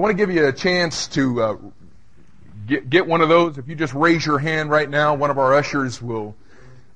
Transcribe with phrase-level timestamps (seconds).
[0.00, 1.56] I want to give you a chance to uh,
[2.66, 3.58] get, get one of those.
[3.58, 6.34] If you just raise your hand right now, one of our ushers will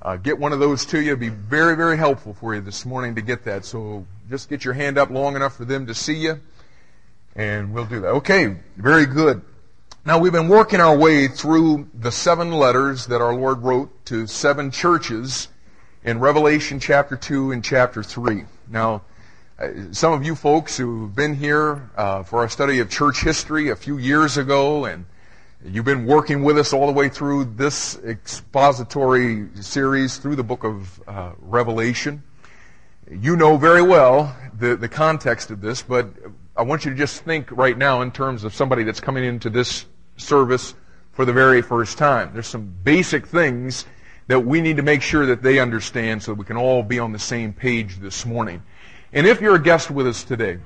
[0.00, 1.08] uh, get one of those to you.
[1.08, 3.66] It'd be very, very helpful for you this morning to get that.
[3.66, 6.40] So just get your hand up long enough for them to see you,
[7.36, 8.08] and we'll do that.
[8.08, 9.42] Okay, very good.
[10.06, 14.26] Now we've been working our way through the seven letters that our Lord wrote to
[14.26, 15.48] seven churches
[16.04, 18.44] in Revelation chapter 2 and chapter 3.
[18.70, 19.02] Now,
[19.92, 23.76] some of you folks who've been here uh, for our study of church history a
[23.76, 25.04] few years ago, and
[25.64, 30.64] you've been working with us all the way through this expository series through the book
[30.64, 32.20] of uh, Revelation.
[33.08, 36.08] You know very well the, the context of this, but
[36.56, 39.50] I want you to just think right now in terms of somebody that's coming into
[39.50, 39.86] this
[40.16, 40.74] service
[41.12, 42.32] for the very first time.
[42.32, 43.86] There's some basic things
[44.26, 46.98] that we need to make sure that they understand so that we can all be
[46.98, 48.60] on the same page this morning.
[49.14, 50.58] And if you're a guest with us today,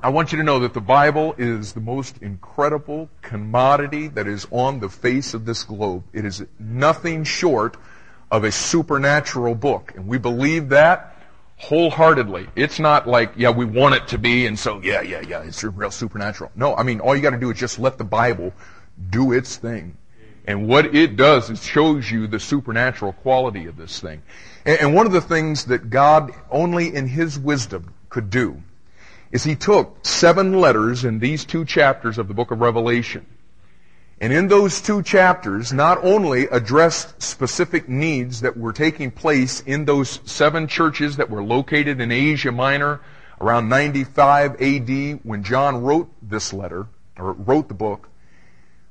[0.00, 4.46] I want you to know that the Bible is the most incredible commodity that is
[4.52, 6.04] on the face of this globe.
[6.12, 7.76] It is nothing short
[8.30, 9.94] of a supernatural book.
[9.96, 11.16] And we believe that
[11.56, 12.46] wholeheartedly.
[12.54, 15.64] It's not like, yeah, we want it to be, and so, yeah, yeah, yeah, it's
[15.64, 16.52] real supernatural.
[16.54, 18.52] No, I mean, all you gotta do is just let the Bible
[19.10, 19.96] do its thing.
[20.46, 24.22] And what it does is shows you the supernatural quality of this thing.
[24.64, 28.62] And one of the things that God only in His wisdom could do
[29.32, 33.26] is He took seven letters in these two chapters of the book of Revelation.
[34.20, 39.84] And in those two chapters, not only addressed specific needs that were taking place in
[39.84, 43.00] those seven churches that were located in Asia Minor
[43.40, 46.86] around 95 AD when John wrote this letter,
[47.18, 48.08] or wrote the book,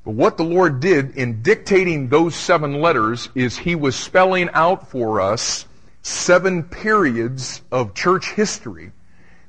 [0.03, 4.89] but what the Lord did in dictating those seven letters is He was spelling out
[4.89, 5.66] for us
[6.02, 8.91] seven periods of church history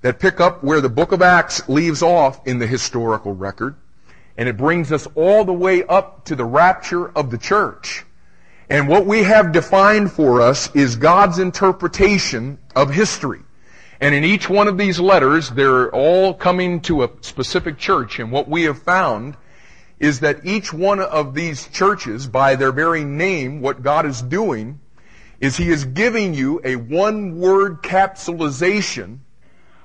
[0.02, 3.76] that pick up where the book of Acts leaves off in the historical record.
[4.36, 8.04] And it brings us all the way up to the rapture of the church.
[8.68, 13.40] And what we have defined for us is God's interpretation of history.
[14.00, 18.18] And in each one of these letters, they're all coming to a specific church.
[18.18, 19.36] And what we have found
[20.02, 24.80] is that each one of these churches, by their very name, what God is doing
[25.40, 29.20] is He is giving you a one word capsulization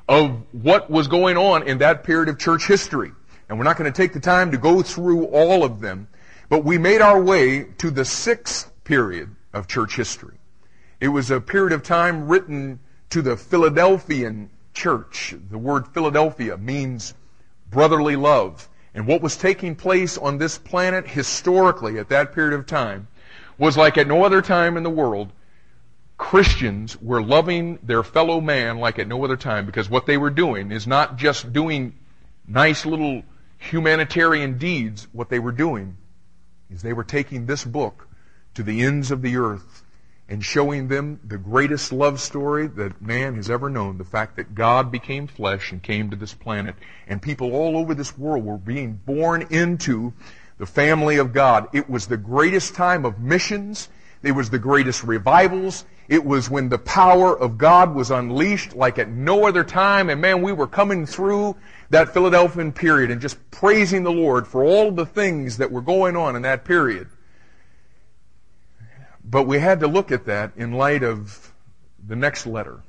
[0.10, 3.12] of what was going on in that period of church history.
[3.48, 6.08] And we're not going to take the time to go through all of them,
[6.50, 10.38] but we made our way to the sixth period of church history.
[11.00, 12.80] It was a period of time written
[13.12, 15.36] to the Philadelphian church.
[15.52, 17.14] The word Philadelphia means
[17.70, 18.68] brotherly love.
[18.98, 23.08] And what was taking place on this planet historically at that period of time
[23.56, 25.32] was like at no other time in the world.
[26.18, 30.32] Christians were loving their fellow man like at no other time because what they were
[30.32, 31.94] doing is not just doing
[32.48, 33.22] nice little
[33.60, 35.08] humanitarian deeds.
[35.12, 35.98] What they were doing
[36.72, 38.08] is they were taking this book
[38.56, 39.84] to the ends of the earth
[40.30, 43.98] and showing them the greatest love story that man has ever known.
[43.98, 46.76] The fact that God became flesh and came to this planet.
[47.08, 50.14] And people all over this world were being born into
[50.58, 51.68] the family of God.
[51.74, 53.90] It was the greatest time of missions.
[54.22, 55.86] It was the greatest revivals.
[56.10, 60.10] It was when the power of God was unleashed like at no other time.
[60.10, 61.56] And man, we were coming through
[61.90, 66.18] that Philadelphian period and just praising the Lord for all the things that were going
[66.18, 67.08] on in that period.
[69.30, 71.54] But we had to look at that in light of
[72.08, 72.82] the next letter,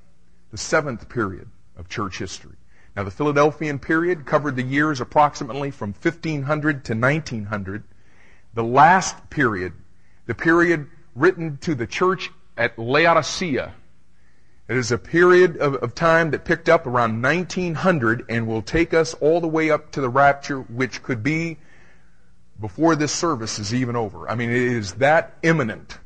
[0.52, 2.54] the seventh period of church history.
[2.94, 7.82] Now, the Philadelphian period covered the years approximately from 1500 to 1900.
[8.54, 9.72] The last period,
[10.26, 13.74] the period written to the church at Laodicea,
[14.68, 18.92] it is a period of, of, time that picked up around 1900 and will take
[18.92, 21.56] us all the way up to the rapture, which could be
[22.60, 24.28] before this service is even over.
[24.28, 25.98] I mean, it is that imminent.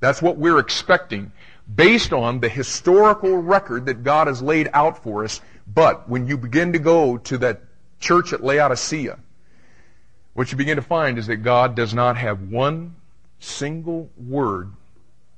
[0.00, 1.32] That's what we're expecting
[1.72, 5.40] based on the historical record that God has laid out for us.
[5.72, 7.60] But when you begin to go to that
[8.00, 9.18] church at Laodicea,
[10.34, 12.96] what you begin to find is that God does not have one
[13.38, 14.72] single word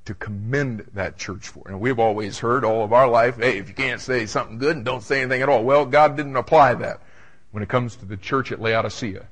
[0.05, 1.65] to commend that church for.
[1.67, 4.77] And we've always heard all of our life, hey, if you can't say something good
[4.77, 5.65] and don't say anything at all.
[5.65, 7.01] Well, God didn't apply that
[7.53, 9.27] when it comes to the church at Laodicea.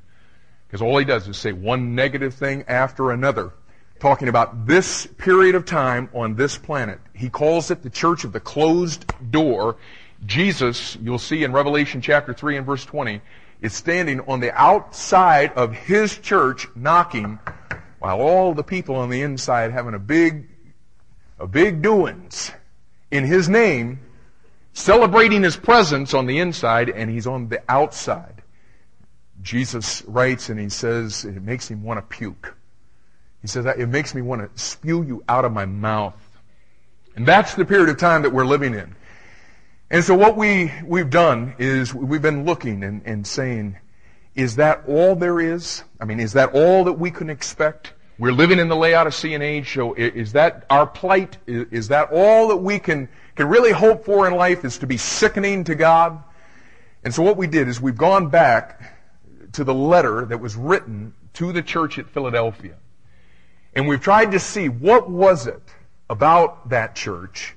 [0.67, 3.53] Because all he does is say one negative thing after another
[4.01, 6.99] talking about this period of time on this planet.
[7.15, 9.77] He calls it the church of the closed door.
[10.27, 13.21] Jesus, you'll see in Revelation chapter 3 and verse 20,
[13.61, 17.39] is standing on the outside of his church knocking
[17.99, 20.49] while all the people on the inside having a big,
[21.39, 22.51] a big doings
[23.11, 24.01] in his name,
[24.73, 28.41] celebrating his presence on the inside and he's on the outside
[29.43, 32.55] Jesus writes and he says it makes him want to puke.
[33.43, 36.15] He says, it makes me want to spew you out of my mouth.
[37.17, 38.95] And that's the period of time that we're living in.
[39.91, 43.79] And so what we, we've done is we've been looking and, and saying,
[44.35, 45.83] is that all there is?
[46.01, 47.95] I mean, is that all that we can expect?
[48.19, 51.39] We're living in the Laodicean age, so is that our plight?
[51.47, 54.99] Is that all that we can, can really hope for in life is to be
[54.99, 56.23] sickening to God?
[57.03, 58.99] And so what we did is we've gone back
[59.53, 62.77] to the letter that was written to the church at Philadelphia.
[63.75, 65.63] And we've tried to see what was it
[66.09, 67.55] about that church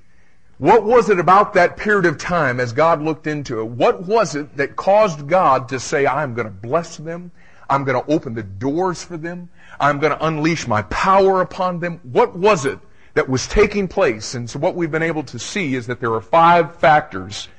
[0.63, 3.65] what was it about that period of time as God looked into it?
[3.65, 7.31] What was it that caused God to say, I'm going to bless them?
[7.69, 9.49] I'm going to open the doors for them.
[9.77, 11.99] I'm going to unleash my power upon them.
[12.03, 12.79] What was it
[13.15, 14.35] that was taking place?
[14.35, 17.49] And so what we've been able to see is that there are five factors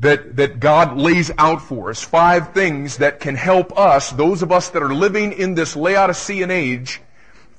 [0.00, 2.02] that, that God lays out for us.
[2.02, 6.50] Five things that can help us, those of us that are living in this Laodicean
[6.50, 7.00] age,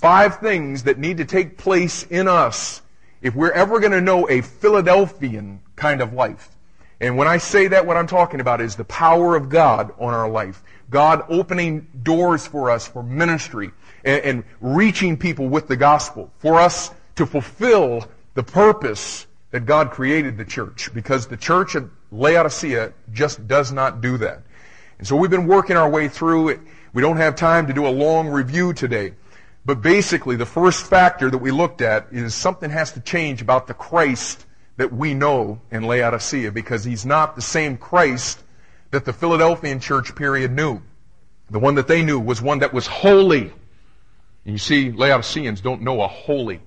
[0.02, 2.82] five things that need to take place in us
[3.22, 6.50] if we're ever going to know a Philadelphian kind of life,
[7.00, 10.14] and when I say that, what I'm talking about is the power of God on
[10.14, 10.62] our life.
[10.90, 13.72] God opening doors for us for ministry
[14.04, 19.92] and, and reaching people with the gospel, for us to fulfill the purpose that God
[19.92, 24.42] created the church, because the church at Laodicea just does not do that.
[24.98, 26.60] And so we've been working our way through it.
[26.94, 29.14] We don't have time to do a long review today.
[29.66, 33.68] But basically, the first factor that we looked at is something has to change about
[33.68, 34.46] the Christ
[34.78, 38.42] that we know in Laodicea because he's not the same Christ
[38.90, 40.82] that the Philadelphian church period knew.
[41.50, 43.54] The one that they knew was one that was holy.
[44.46, 46.62] And you see, Laodiceans don't know a holy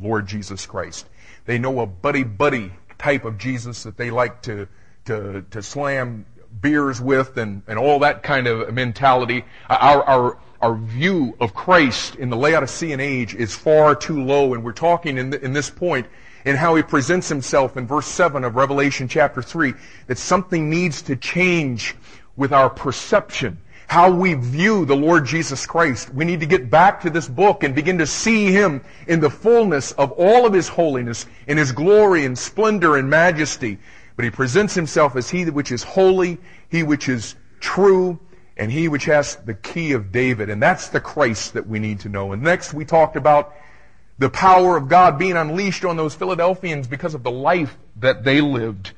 [0.00, 1.06] Lord Jesus Christ.
[1.44, 4.68] They know a buddy buddy type of Jesus that they like to,
[5.06, 6.24] to, to slam
[6.60, 9.44] beers with and, and all that kind of mentality.
[9.68, 14.62] Our, our, our view of Christ in the Laodicean age is far too low, and
[14.62, 16.06] we're talking in, the, in this point
[16.44, 19.74] in how he presents himself in verse 7 of Revelation chapter 3,
[20.06, 21.94] that something needs to change
[22.36, 26.12] with our perception, how we view the Lord Jesus Christ.
[26.12, 29.30] We need to get back to this book and begin to see him in the
[29.30, 33.78] fullness of all of his holiness, in his glory and splendor and majesty.
[34.16, 38.18] But he presents himself as he which is holy, he which is true,
[38.60, 40.50] and he which has the key of David.
[40.50, 42.32] And that's the Christ that we need to know.
[42.32, 43.54] And next we talked about
[44.18, 48.42] the power of God being unleashed on those Philadelphians because of the life that they
[48.42, 48.92] lived.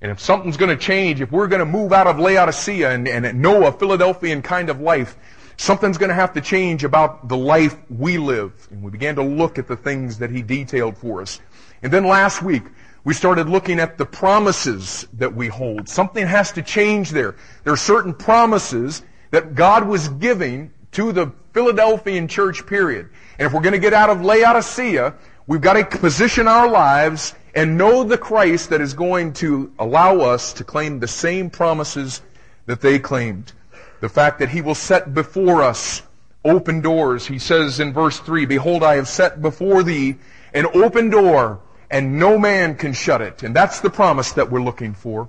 [0.00, 3.08] And if something's going to change, if we're going to move out of Laodicea and,
[3.08, 5.16] and know a Philadelphian kind of life,
[5.56, 8.68] something's going to have to change about the life we live.
[8.70, 11.40] And we began to look at the things that he detailed for us.
[11.82, 12.62] And then last week,
[13.02, 15.88] we started looking at the promises that we hold.
[15.88, 17.34] Something has to change there.
[17.64, 23.08] There are certain promises that God was giving to the Philadelphian church period.
[23.38, 25.14] And if we're going to get out of Laodicea,
[25.46, 30.20] we've got to position our lives and know the Christ that is going to allow
[30.20, 32.22] us to claim the same promises
[32.66, 33.52] that they claimed.
[34.00, 36.02] The fact that He will set before us
[36.44, 37.26] open doors.
[37.26, 40.16] He says in verse 3, Behold, I have set before thee
[40.54, 41.60] an open door,
[41.90, 43.42] and no man can shut it.
[43.42, 45.28] And that's the promise that we're looking for.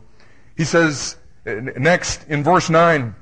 [0.56, 3.16] He says uh, next in verse 9,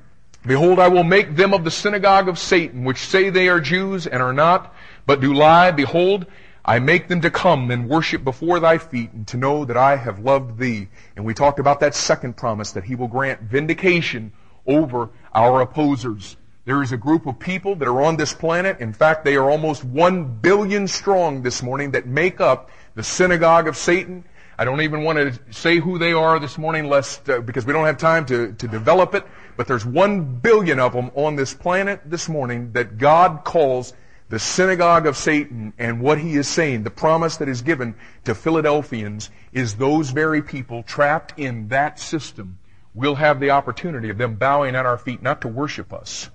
[0.48, 4.08] Behold, I will make them of the synagogue of Satan, which say they are Jews
[4.08, 4.74] and are not,
[5.06, 5.72] but do lie.
[5.72, 6.26] Behold,
[6.64, 9.98] I make them to come and worship before thy feet and to know that I
[9.98, 10.88] have loved thee.
[11.16, 14.32] And we talked about that second promise that he will grant vindication
[14.66, 16.38] over our opposers.
[16.64, 18.80] There is a group of people that are on this planet.
[18.80, 23.68] In fact, they are almost one billion strong this morning that make up the synagogue
[23.68, 24.26] of Satan.
[24.58, 27.74] I don't even want to say who they are this morning lest, uh, because we
[27.74, 29.26] don't have time to, to develop it.
[29.58, 33.94] But there's one billion of them on this planet this morning that God calls
[34.30, 35.74] the synagogue of Satan.
[35.78, 37.96] And what he is saying, the promise that is given
[38.26, 42.60] to Philadelphians, is those very people trapped in that system
[42.94, 46.30] will have the opportunity of them bowing at our feet, not to worship us,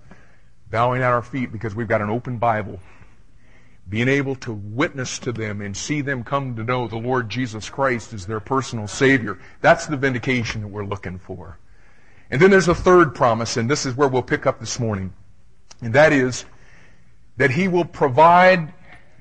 [0.71, 2.81] bowing at our feet because we've got an open Bible
[3.89, 7.69] being able to witness to them and see them come to know the Lord Jesus
[7.69, 9.39] Christ as their personal Savior.
[9.61, 11.59] That's the vindication that we're looking for.
[12.33, 15.13] And then there's a third promise, and this is where we'll pick up this morning.
[15.83, 16.47] And that is
[17.37, 18.73] that He will provide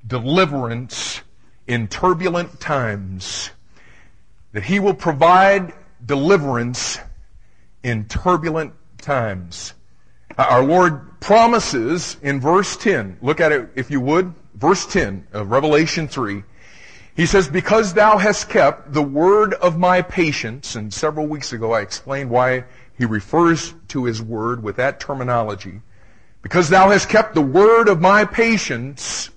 [0.08, 1.22] deliverance
[1.68, 3.52] in turbulent times.
[4.54, 5.74] That He will provide
[6.06, 7.00] deliverance
[7.84, 9.74] in turbulent times.
[10.38, 15.28] Uh, our Lord promises in verse 10, look at it if you would, verse 10
[15.34, 16.44] of Revelation 3.
[17.14, 21.74] He says, Because thou hast kept the word of my patience, and several weeks ago
[21.74, 22.64] I explained why
[23.02, 25.82] he refers to his word with that terminology.
[26.44, 29.32] Because thou hast kept the word of my patience,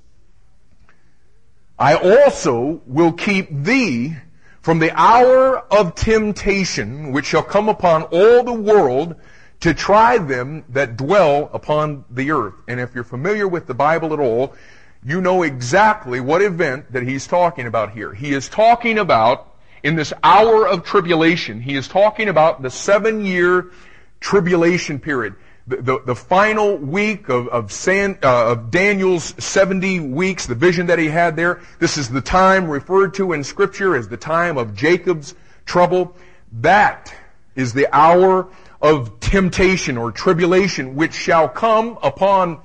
[1.78, 4.16] I also will keep thee
[4.61, 9.16] from the hour of temptation which shall come upon all the world
[9.61, 12.56] to try them that dwell upon the earth.
[12.68, 14.54] And if you're familiar with the Bible at all,
[15.02, 18.12] you know exactly what event that he's talking about here.
[18.12, 19.53] He is talking about,
[19.85, 23.71] in this hour of tribulation, he is talking about the seven year
[24.19, 25.37] tribulation period
[25.67, 30.87] the, the, the, final week of, of, San, uh, of Daniel's 70 weeks, the vision
[30.87, 31.62] that he had there.
[31.79, 36.17] This is the time referred to in Scripture as the time of Jacob's trouble.
[36.61, 37.14] That
[37.55, 38.49] is the hour
[38.83, 42.61] of temptation or tribulation which shall come upon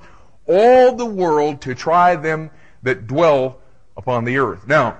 [0.46, 2.50] all the world to try them
[2.82, 3.60] that dwell
[3.96, 4.66] upon the earth.
[4.66, 4.98] Now,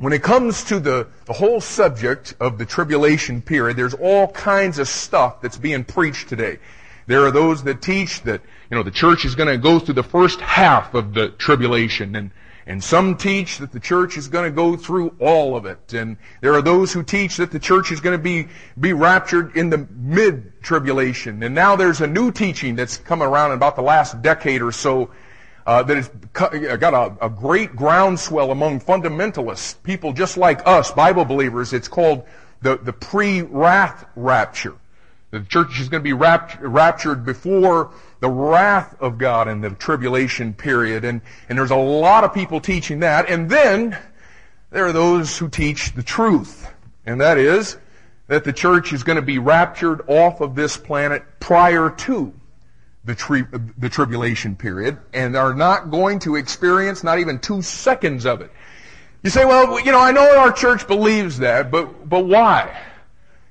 [0.00, 4.78] when it comes to the, the whole subject of the tribulation period, there's all kinds
[4.78, 6.58] of stuff that's being preached today.
[7.06, 8.40] There are those that teach that,
[8.70, 12.16] you know, the church is going to go through the first half of the tribulation
[12.16, 12.30] and,
[12.66, 15.92] and some teach that the church is going to go through all of it.
[15.92, 19.54] And there are those who teach that the church is going to be, be raptured
[19.54, 21.42] in the mid-tribulation.
[21.42, 24.72] And now there's a new teaching that's come around in about the last decade or
[24.72, 25.10] so
[25.70, 26.08] uh, that has
[26.80, 31.72] got a, a great groundswell among fundamentalists, people just like us, Bible believers.
[31.72, 32.24] It's called
[32.60, 34.74] the, the pre-wrath rapture.
[35.30, 40.54] The church is going to be raptured before the wrath of God in the tribulation
[40.54, 41.04] period.
[41.04, 43.30] And, and there's a lot of people teaching that.
[43.30, 43.96] And then
[44.72, 46.68] there are those who teach the truth.
[47.06, 47.76] And that is
[48.26, 52.32] that the church is going to be raptured off of this planet prior to
[53.04, 53.46] the, tri-
[53.78, 58.50] the tribulation period and are not going to experience not even two seconds of it.
[59.22, 62.78] You say, well, you know, I know our church believes that, but, but why?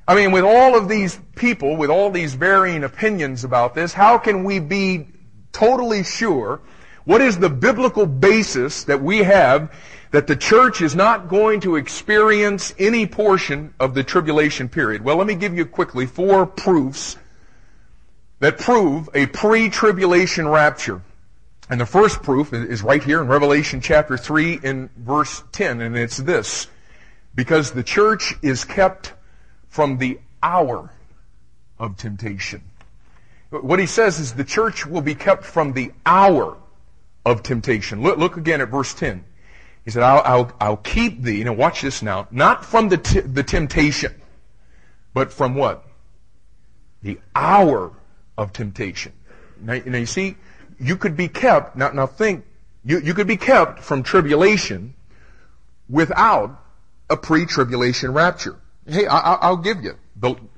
[0.07, 4.17] I mean, with all of these people, with all these varying opinions about this, how
[4.17, 5.07] can we be
[5.51, 6.61] totally sure?
[7.05, 9.71] What is the biblical basis that we have
[10.11, 15.03] that the church is not going to experience any portion of the tribulation period?
[15.03, 17.17] Well, let me give you quickly four proofs
[18.39, 21.01] that prove a pre-tribulation rapture.
[21.69, 25.95] And the first proof is right here in Revelation chapter 3 in verse 10, and
[25.95, 26.67] it's this.
[27.35, 29.13] Because the church is kept
[29.67, 30.89] from the hour
[31.77, 32.63] of temptation.
[33.51, 36.57] What he says is the church will be kept from the hour
[37.25, 38.01] of temptation.
[38.01, 39.23] Look, look again at verse 10.
[39.85, 43.21] He said, I'll, I'll, I'll keep thee, now watch this now, not from the, t-
[43.21, 44.13] the temptation,
[45.13, 45.85] but from what?
[47.01, 47.91] The hour
[48.39, 49.11] of temptation.
[49.61, 50.37] Now, now you see,
[50.79, 52.45] you could be kept, now, now think,
[52.85, 54.93] you, you could be kept from tribulation
[55.89, 56.63] without
[57.09, 58.55] a pre-tribulation rapture.
[58.87, 59.97] Hey, I, will give you.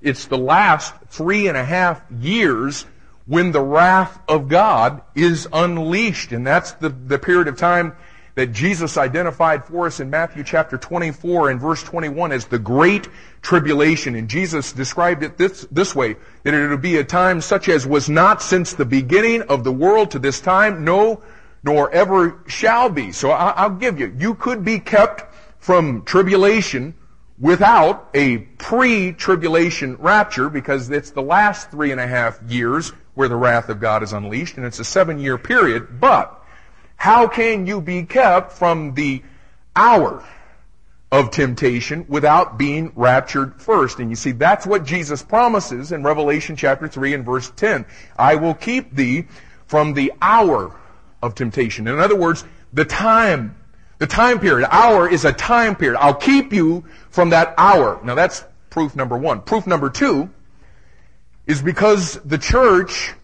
[0.01, 2.85] It's the last three and a half years
[3.25, 6.31] when the wrath of God is unleashed.
[6.31, 7.95] And that's the, the period of time
[8.35, 13.07] that Jesus identified for us in Matthew chapter 24 and verse 21 as the great
[13.41, 14.15] tribulation.
[14.15, 17.85] And Jesus described it this, this way, that it would be a time such as
[17.85, 21.21] was not since the beginning of the world to this time, no,
[21.63, 23.11] nor ever shall be.
[23.11, 26.95] So I, I'll give you, you could be kept from tribulation
[27.39, 33.35] without a pre-tribulation rapture because it's the last three and a half years where the
[33.35, 36.00] wrath of God is unleashed and it's a seven year period.
[36.00, 36.40] But
[37.01, 39.24] how can you be kept from the
[39.75, 40.24] hour
[41.12, 43.98] of temptation without being raptured first?
[43.98, 47.88] And you see, that's what Jesus promises in Revelation chapter 3 and verse 10.
[48.20, 49.25] I will keep thee
[49.65, 50.79] from the hour
[51.24, 51.88] of temptation.
[51.88, 53.58] In other words, the time
[53.98, 55.98] the time period, hour is a time period.
[56.00, 58.00] I'll keep you from that hour.
[58.03, 59.41] Now that's proof number one.
[59.41, 60.29] Proof number two
[61.48, 63.15] is because the church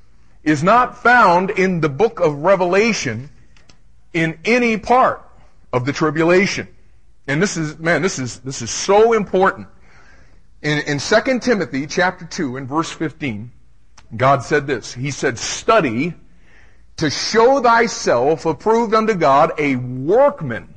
[0.43, 3.29] is not found in the book of Revelation
[4.21, 5.23] in any part
[5.71, 6.67] of the tribulation.
[7.27, 9.67] And this is, man, this is, this is so important.
[10.61, 13.51] In, in 2 Timothy chapter 2 in verse 15,
[14.15, 14.93] God said this.
[14.93, 16.13] He said, study
[16.97, 20.73] to show thyself approved unto God a workman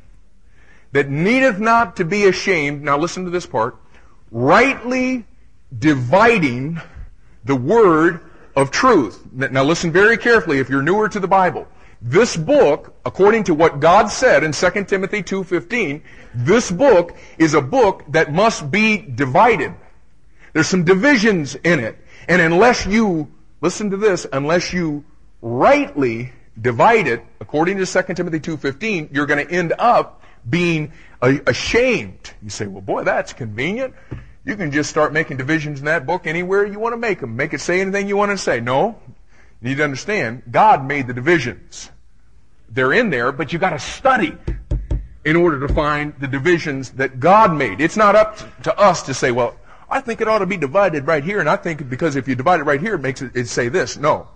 [0.93, 2.83] that needeth not to be ashamed.
[2.83, 3.77] Now listen to this part.
[4.31, 5.25] Rightly
[5.77, 6.81] dividing
[7.45, 8.21] the word
[8.57, 9.25] of truth.
[9.33, 11.67] Now listen very carefully if you're newer to the Bible.
[12.03, 16.01] This book, according to what God said in 2 Timothy 2.15,
[16.35, 19.75] this book is a book that must be divided.
[20.55, 21.99] There's some divisions in it.
[22.27, 23.31] And unless you,
[23.61, 25.05] listen to this, unless you
[25.43, 32.33] rightly divide it, according to 2 Timothy 2.15, you're going to end up being ashamed.
[32.43, 33.95] You say, well, boy, that's convenient.
[34.45, 37.37] you can just start making divisions in that book anywhere you want to make them.
[37.37, 38.61] Make it say anything you want to say.
[38.61, 38.99] No.
[39.63, 41.91] You need to understand, God made the divisions.
[42.69, 44.37] They're in there, but you've gotta study
[45.25, 47.81] in order to find the divisions that God made.
[47.81, 49.57] It's not up to us to say, well,
[49.91, 52.35] I think it ought to be divided right here, and I think because if you
[52.35, 53.97] divide it right here, it makes it, it say this.
[53.97, 54.29] No.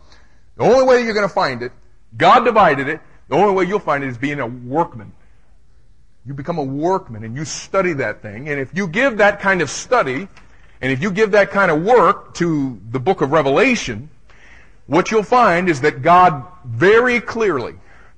[0.57, 1.73] The only way you're going to find it,
[2.17, 5.13] God divided it, the only way you'll find it is being a workman.
[6.27, 9.63] You become a workman and you study that thing, and if you give that kind
[9.63, 10.29] of study,
[10.81, 14.11] and if you give that kind of work to the book of Revelation,
[14.87, 17.75] what you'll find is that God very clearly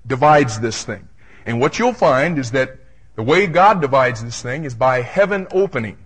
[0.07, 1.09] divides this thing.
[1.45, 2.79] And what you'll find is that
[3.15, 5.99] the way God divides this thing is by heaven opening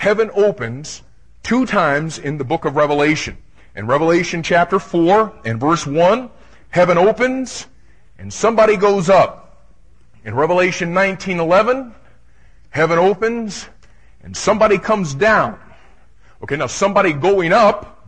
[0.00, 1.02] heaven opens
[1.42, 3.36] two times in the book of Revelation.
[3.76, 6.30] In Revelation chapter 4 and verse 1,
[6.70, 7.66] heaven opens
[8.18, 9.66] and somebody goes up.
[10.24, 11.92] In Revelation 19:11,
[12.70, 13.68] heaven opens
[14.22, 15.58] and somebody comes down.
[16.42, 17.99] Okay, now somebody going up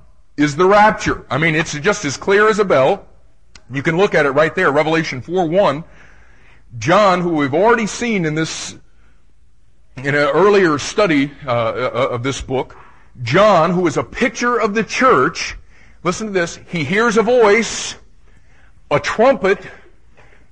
[0.43, 1.25] is the rapture.
[1.31, 3.07] I mean, it's just as clear as a bell.
[3.71, 5.85] You can look at it right there, Revelation 4:1.
[6.79, 8.75] John, who we've already seen in this
[9.97, 12.77] in an earlier study uh, uh, of this book,
[13.23, 15.57] John, who is a picture of the church,
[16.03, 17.95] listen to this, he hears a voice,
[18.91, 19.59] a trumpet,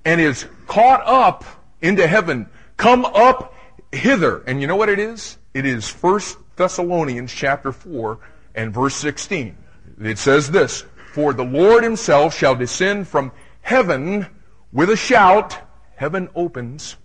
[0.04, 1.44] and is caught up
[1.80, 2.48] into heaven.
[2.76, 3.54] Come up
[3.92, 4.42] hither.
[4.46, 5.38] And you know what it is?
[5.54, 6.20] It is 1
[6.56, 8.18] Thessalonians chapter 4
[8.54, 9.56] and verse 16.
[10.00, 14.26] It says this, For the Lord himself shall descend from heaven
[14.72, 15.58] with a shout,
[15.96, 16.96] heaven opens,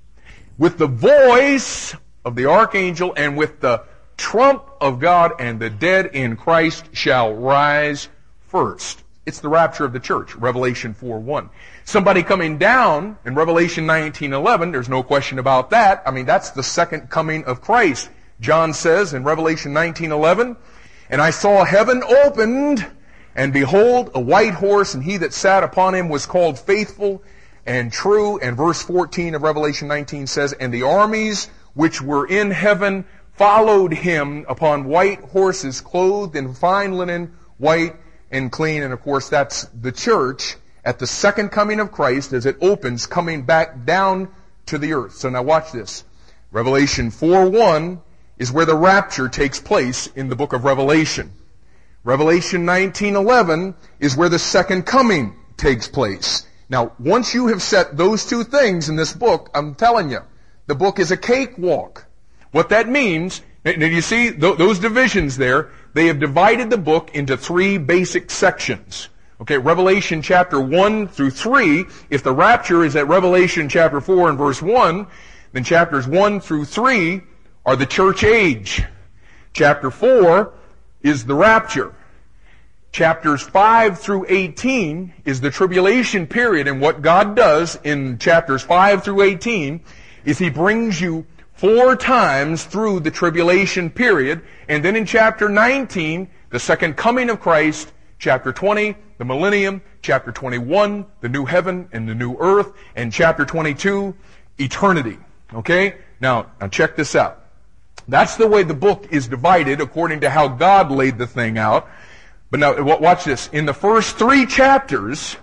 [0.57, 3.83] with the voice of the archangel and with the
[4.15, 8.07] trump of God and the dead in Christ shall rise
[8.47, 9.03] first.
[9.25, 11.49] It's the rapture of the church, Revelation 4:1.
[11.83, 16.01] Somebody coming down in Revelation 19:11, there's no question about that.
[16.05, 18.09] I mean, that's the second coming of Christ.
[18.39, 20.55] John says in Revelation 19:11,
[21.09, 22.85] "And I saw heaven opened,
[23.35, 27.21] and behold, a white horse, and he that sat upon him was called faithful
[27.65, 32.51] and true." And verse 14 of Revelation 19 says, "And the armies which were in
[32.51, 37.95] heaven followed him upon white horses, clothed in fine linen, white
[38.31, 38.83] and clean.
[38.83, 43.05] And of course, that's the church at the second coming of Christ as it opens,
[43.05, 44.29] coming back down
[44.67, 45.15] to the earth.
[45.15, 46.03] So now watch this.
[46.51, 47.99] Revelation 4:1
[48.37, 51.31] is where the rapture takes place in the book of Revelation.
[52.03, 56.45] Revelation 19:11 is where the second coming takes place.
[56.69, 60.19] Now, once you have set those two things in this book, I'm telling you,
[60.67, 62.05] the book is a cakewalk.
[62.51, 67.37] What that means, and you see those divisions there, they have divided the book into
[67.37, 69.09] three basic sections.
[69.41, 74.37] Okay, Revelation chapter 1 through 3, if the rapture is at Revelation chapter 4 and
[74.37, 75.07] verse 1,
[75.51, 77.21] then chapters 1 through 3
[77.65, 78.83] are the church age.
[79.53, 80.53] Chapter 4
[81.01, 81.95] is the rapture.
[82.91, 89.03] Chapters 5 through 18 is the tribulation period, and what God does in chapters 5
[89.03, 89.81] through 18
[90.23, 94.41] is he brings you four times through the tribulation period.
[94.67, 100.31] And then in chapter 19, the second coming of Christ, chapter 20, the millennium, chapter
[100.31, 104.15] 21, the new heaven and the new earth, and chapter 22,
[104.57, 105.17] eternity.
[105.53, 105.95] Okay?
[106.19, 107.44] Now, now check this out.
[108.07, 111.89] That's the way the book is divided according to how God laid the thing out.
[112.51, 113.49] But now, watch this.
[113.51, 115.37] In the first three chapters,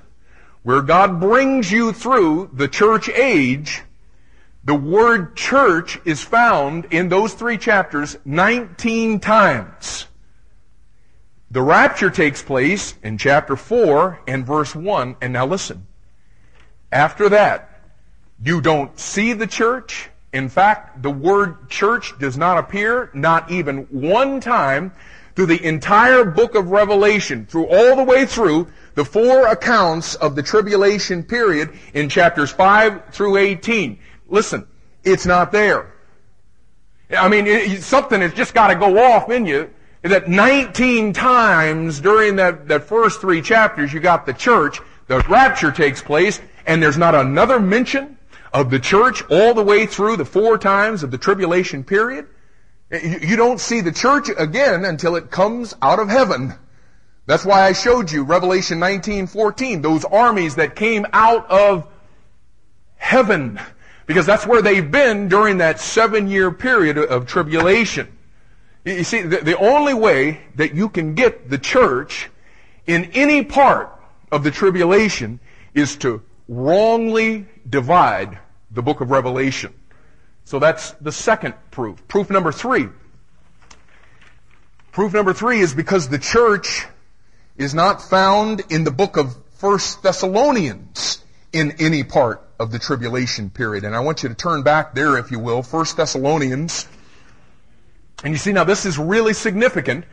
[0.62, 3.82] where God brings you through the church age,
[4.64, 10.06] the word church is found in those three chapters 19 times.
[11.50, 15.16] The rapture takes place in chapter 4 and verse 1.
[15.20, 15.86] And now listen.
[16.90, 17.82] After that,
[18.42, 20.08] you don't see the church.
[20.32, 24.92] In fact, the word church does not appear not even one time
[25.34, 30.34] through the entire book of Revelation, through all the way through the four accounts of
[30.34, 33.98] the tribulation period in chapters 5 through 18.
[34.28, 34.66] Listen,
[35.04, 35.92] it's not there.
[37.10, 39.70] I mean, it, something has just got to go off in you.
[40.02, 45.70] That 19 times during that, that first three chapters, you got the church, the rapture
[45.70, 48.16] takes place, and there's not another mention
[48.52, 52.26] of the church all the way through the four times of the tribulation period.
[52.90, 56.54] You don't see the church again until it comes out of heaven.
[57.26, 61.86] That's why I showed you Revelation 19:14, those armies that came out of
[62.96, 63.58] heaven.
[64.06, 68.08] Because that's where they've been during that seven year period of tribulation.
[68.84, 72.28] You see, the only way that you can get the church
[72.86, 73.90] in any part
[74.32, 75.38] of the tribulation
[75.72, 78.38] is to wrongly divide
[78.70, 79.74] the book of Revelation.
[80.44, 82.06] So that's the second proof.
[82.08, 82.88] Proof number three.
[84.90, 86.86] Proof number three is because the church
[87.56, 91.22] is not found in the book of First Thessalonians
[91.52, 93.84] in any part of the tribulation period.
[93.84, 96.86] And I want you to turn back there, if you will, First Thessalonians.
[98.24, 100.04] And you see, now this is really significant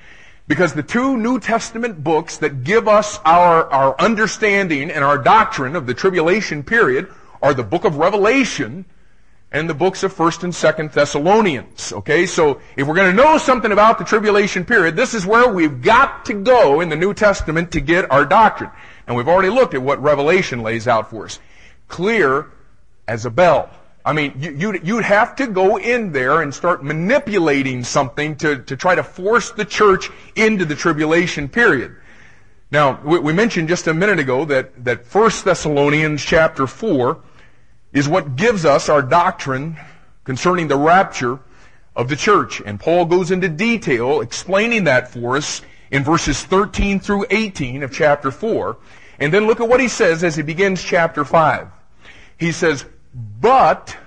[0.48, 5.76] because the two New Testament books that give us our, our understanding and our doctrine
[5.76, 7.08] of the tribulation period
[7.42, 8.86] are the book of Revelation
[9.52, 11.92] and the books of 1st and 2nd Thessalonians.
[11.92, 15.52] Okay, so if we're going to know something about the tribulation period, this is where
[15.52, 18.70] we've got to go in the New Testament to get our doctrine.
[19.08, 21.40] And we've already looked at what Revelation lays out for us.
[21.88, 22.52] Clear
[23.08, 23.72] as a bell.
[24.06, 28.60] I mean, you, you'd, you'd have to go in there and start manipulating something to,
[28.64, 31.96] to try to force the church into the tribulation period.
[32.72, 37.20] Now, we, we mentioned just a minute ago that, that 1 Thessalonians chapter 4
[37.92, 39.78] is what gives us our doctrine
[40.24, 41.40] concerning the rapture
[41.96, 42.62] of the church.
[42.66, 47.92] And Paul goes into detail explaining that for us in verses 13 through 18 of
[47.92, 48.78] chapter 4.
[49.20, 51.68] And then look at what he says as he begins chapter 5.
[52.38, 53.98] He says, but,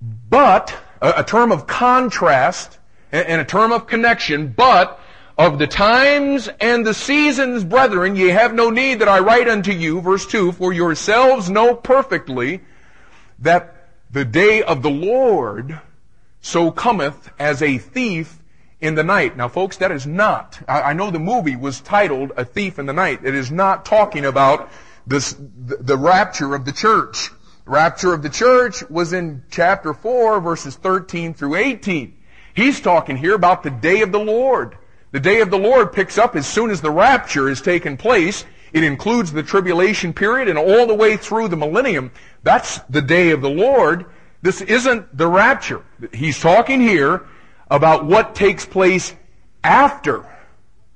[0.00, 2.78] but, a, a term of contrast
[3.12, 4.98] and a term of connection, but
[5.36, 9.72] of the times and the seasons, brethren, ye have no need that I write unto
[9.72, 12.60] you, verse 2, for yourselves know perfectly
[13.40, 15.80] that the day of the Lord
[16.40, 18.38] so cometh as a thief
[18.80, 19.36] in the night.
[19.36, 22.86] Now folks, that is not, I, I know the movie was titled A Thief in
[22.86, 23.20] the Night.
[23.24, 24.70] It is not talking about
[25.06, 27.30] this, the, the rapture of the church.
[27.64, 32.16] The rapture of the church was in chapter 4 verses 13 through 18.
[32.54, 34.76] He's talking here about the day of the Lord.
[35.14, 38.44] The day of the Lord picks up as soon as the rapture has taken place.
[38.72, 42.10] It includes the tribulation period and all the way through the millennium.
[42.42, 44.06] That's the day of the Lord.
[44.42, 45.84] This isn't the rapture.
[46.12, 47.28] He's talking here
[47.70, 49.14] about what takes place
[49.62, 50.26] after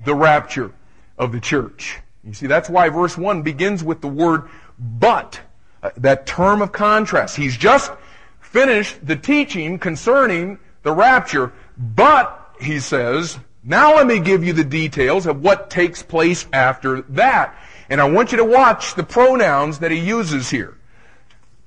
[0.05, 0.73] the rapture
[1.17, 2.01] of the church.
[2.25, 4.49] You see, that's why verse 1 begins with the word
[4.81, 5.39] but.
[5.81, 7.37] Uh, that term of contrast.
[7.37, 7.93] He's just
[8.41, 14.65] finished the teaching concerning the rapture, but, he says, now let me give you the
[14.65, 17.57] details of what takes place after that.
[17.91, 20.77] And I want you to watch the pronouns that he uses here.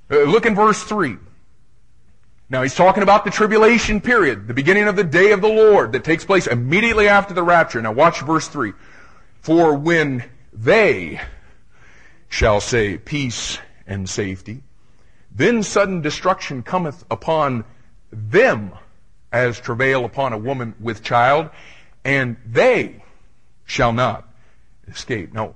[0.10, 1.17] Uh, look in verse 3.
[2.49, 5.93] Now he's talking about the tribulation period, the beginning of the day of the Lord
[5.93, 7.82] that takes place immediately after the rapture.
[7.82, 8.73] Now watch verse 3.
[9.41, 11.21] For when they
[12.27, 14.63] shall say peace and safety,
[15.34, 17.63] then sudden destruction cometh upon
[18.12, 18.73] them
[19.32, 21.49] as travail upon a woman with child,
[22.03, 23.03] and they
[23.65, 24.27] shall not
[24.87, 25.33] escape.
[25.33, 25.55] Now,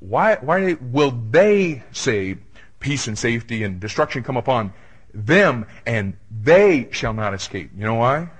[0.00, 2.38] why, why will they say
[2.80, 4.72] peace and safety and destruction come upon
[5.14, 7.70] them and they shall not escape?
[7.76, 8.30] You know why?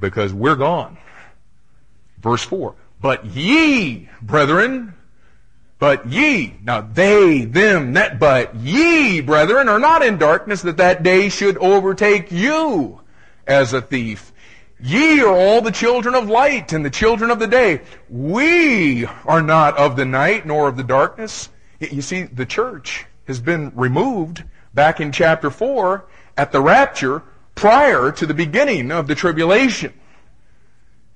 [0.00, 0.96] Because we're gone.
[2.20, 2.74] Verse 4.
[3.00, 4.94] But ye, brethren,
[5.78, 11.04] but ye, now they, them, that, but ye, brethren, are not in darkness that that
[11.04, 13.00] day should overtake you
[13.46, 14.27] as a thief.
[14.80, 17.80] Ye are all the children of light and the children of the day.
[18.08, 21.48] We are not of the night nor of the darkness.
[21.80, 27.24] You see, the church has been removed back in chapter 4 at the rapture
[27.56, 29.92] prior to the beginning of the tribulation.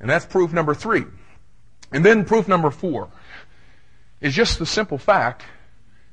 [0.01, 1.05] And that's proof number three.
[1.92, 3.11] And then proof number four
[4.20, 5.44] is just the simple fact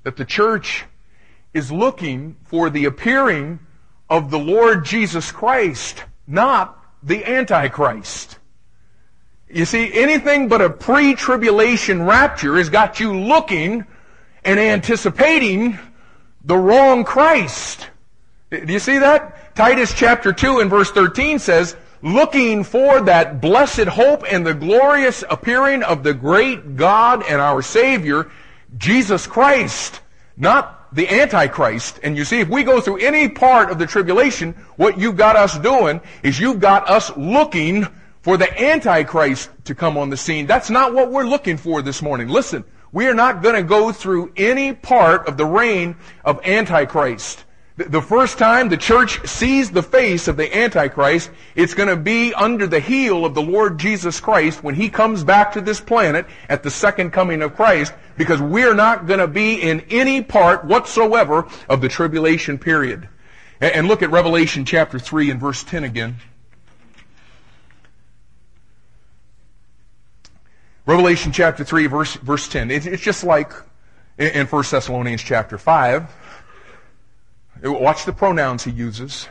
[0.04, 0.86] that the church
[1.54, 3.60] is looking for the appearing
[4.08, 8.38] of the Lord Jesus Christ, not the Antichrist.
[9.50, 13.86] You see, anything but a pre-tribulation rapture has got you looking
[14.44, 15.80] and anticipating
[16.44, 17.90] the wrong Christ.
[18.52, 19.56] Do you see that?
[19.56, 25.24] Titus chapter 2 and verse 13 says, looking for that blessed hope and the glorious
[25.30, 28.32] appearing of the great God and our Savior,
[28.78, 30.00] Jesus Christ,
[30.38, 32.00] not the Antichrist.
[32.04, 35.36] And you see, if we go through any part of the tribulation, what you've got
[35.36, 37.88] us doing is you've got us looking
[38.22, 40.46] for the Antichrist to come on the scene.
[40.46, 42.28] That's not what we're looking for this morning.
[42.28, 47.46] Listen, we are not going to go through any part of the reign of Antichrist.
[47.88, 52.34] The first time the church sees the face of the Antichrist, it's going to be
[52.34, 56.26] under the heel of the Lord Jesus Christ when He comes back to this planet
[56.50, 60.66] at the second coming of Christ, because we're not going to be in any part
[60.66, 63.08] whatsoever of the tribulation period.
[63.62, 66.18] And look at Revelation chapter 3 and verse 10 again.
[70.86, 72.72] Revelation chapter 3 verse, verse 10.
[72.72, 73.54] It's just like
[74.18, 76.19] in 1 Thessalonians chapter 5
[77.64, 79.28] Watch the pronouns he uses.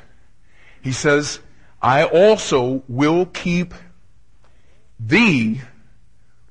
[0.82, 1.40] He says,
[1.80, 3.74] I also will keep
[4.98, 5.60] thee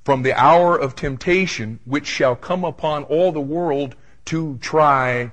[0.04, 5.32] from the hour of temptation which shall come upon all the world to try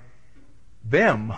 [0.84, 1.32] them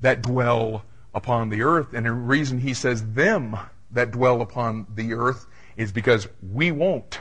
[0.00, 1.92] that dwell upon the earth.
[1.92, 3.56] And the reason he says them
[3.90, 7.20] that dwell upon the earth is because we won't.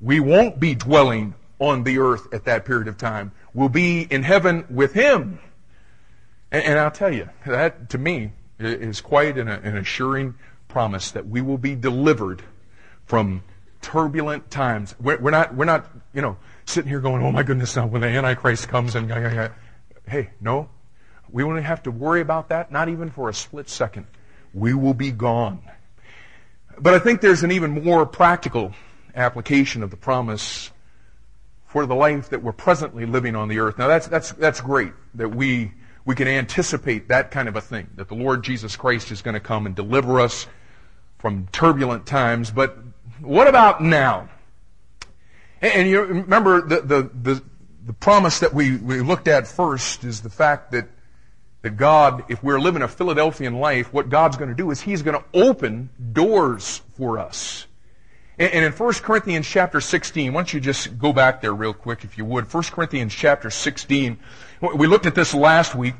[0.00, 3.32] We won't be dwelling on the earth at that period of time.
[3.54, 5.38] We'll be in heaven with him.
[6.54, 10.36] And, and I'll tell you, that to me is quite an, an assuring
[10.68, 12.44] promise that we will be delivered
[13.06, 13.42] from
[13.82, 14.94] turbulent times.
[15.00, 18.02] We're, we're, not, we're not, you know, sitting here going, oh my goodness, now when
[18.02, 19.50] the Antichrist comes and,
[20.06, 20.68] hey, no,
[21.28, 24.06] we won't have to worry about that, not even for a split second.
[24.52, 25.60] We will be gone.
[26.78, 28.72] But I think there's an even more practical
[29.16, 30.70] application of the promise
[31.66, 33.76] for the life that we're presently living on the earth.
[33.76, 35.72] Now that's, that's, that's great that we,
[36.04, 39.34] we can anticipate that kind of a thing, that the Lord Jesus Christ is going
[39.34, 40.46] to come and deliver us
[41.18, 42.50] from turbulent times.
[42.50, 42.78] But
[43.20, 44.28] what about now?
[45.60, 47.42] And, you remember the, the, the,
[47.86, 50.88] the promise that we, we looked at first is the fact that
[51.64, 55.00] that God, if we're living a Philadelphian life, what God's going to do is He's
[55.00, 57.66] going to open doors for us.
[58.38, 62.04] And, in 1 Corinthians chapter 16, why don't you just go back there real quick
[62.04, 62.52] if you would.
[62.52, 64.18] 1 Corinthians chapter 16.
[64.74, 65.94] We looked at this last week.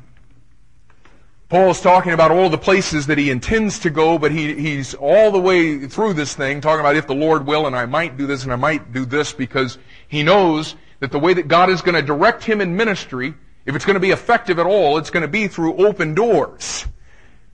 [1.47, 5.31] Paul's talking about all the places that he intends to go, but he, he's all
[5.31, 8.25] the way through this thing talking about if the Lord will and I might do
[8.25, 11.83] this and I might do this because he knows that the way that God is
[11.83, 15.09] going to direct him in ministry if it's going to be effective at all, it's
[15.09, 16.85] going to be through open doors.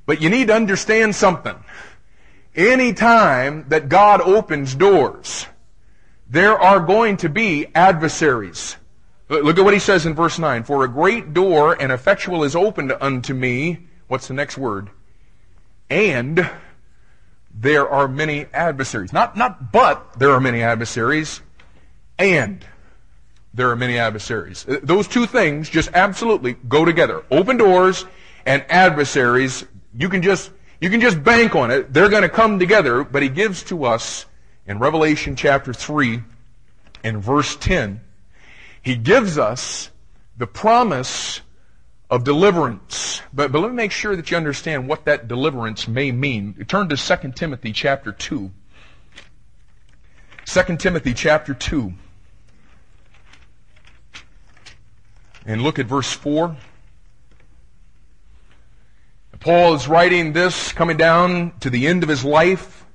[0.06, 1.56] But you need to understand something.
[2.56, 5.46] Any time that God opens doors,
[6.30, 8.78] there are going to be adversaries.
[9.30, 10.64] Look at what he says in verse 9.
[10.64, 13.88] For a great door and effectual is opened unto me.
[14.08, 14.90] What's the next word?
[15.90, 16.50] And
[17.54, 19.14] there are many adversaries.
[19.14, 21.42] Not, not but there are many adversaries.
[22.20, 22.66] And
[23.54, 24.66] there are many adversaries.
[24.68, 27.24] Uh, those two things just absolutely go together.
[27.32, 28.06] Open doors
[28.46, 30.52] and adversaries, you can just,
[30.82, 31.94] you can just bank on it.
[31.94, 34.26] They're going to come together, but he gives to us
[34.66, 36.24] in Revelation chapter 3
[37.04, 38.02] and verse 10,
[38.82, 39.90] he gives us
[40.38, 41.42] the promise
[42.10, 43.22] of deliverance.
[43.34, 46.66] But, but let me make sure that you understand what that deliverance may mean.
[46.68, 48.52] Turn to 2 Timothy chapter 2.
[50.46, 51.94] 2 Timothy chapter 2.
[55.46, 56.56] And look at verse 4.
[59.42, 62.86] Paul is writing this coming down to the end of his life.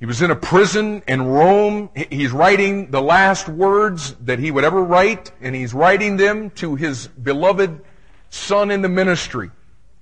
[0.00, 1.90] He was in a prison in Rome.
[1.94, 6.76] He's writing the last words that he would ever write, and he's writing them to
[6.76, 7.82] his beloved
[8.30, 9.50] son in the ministry,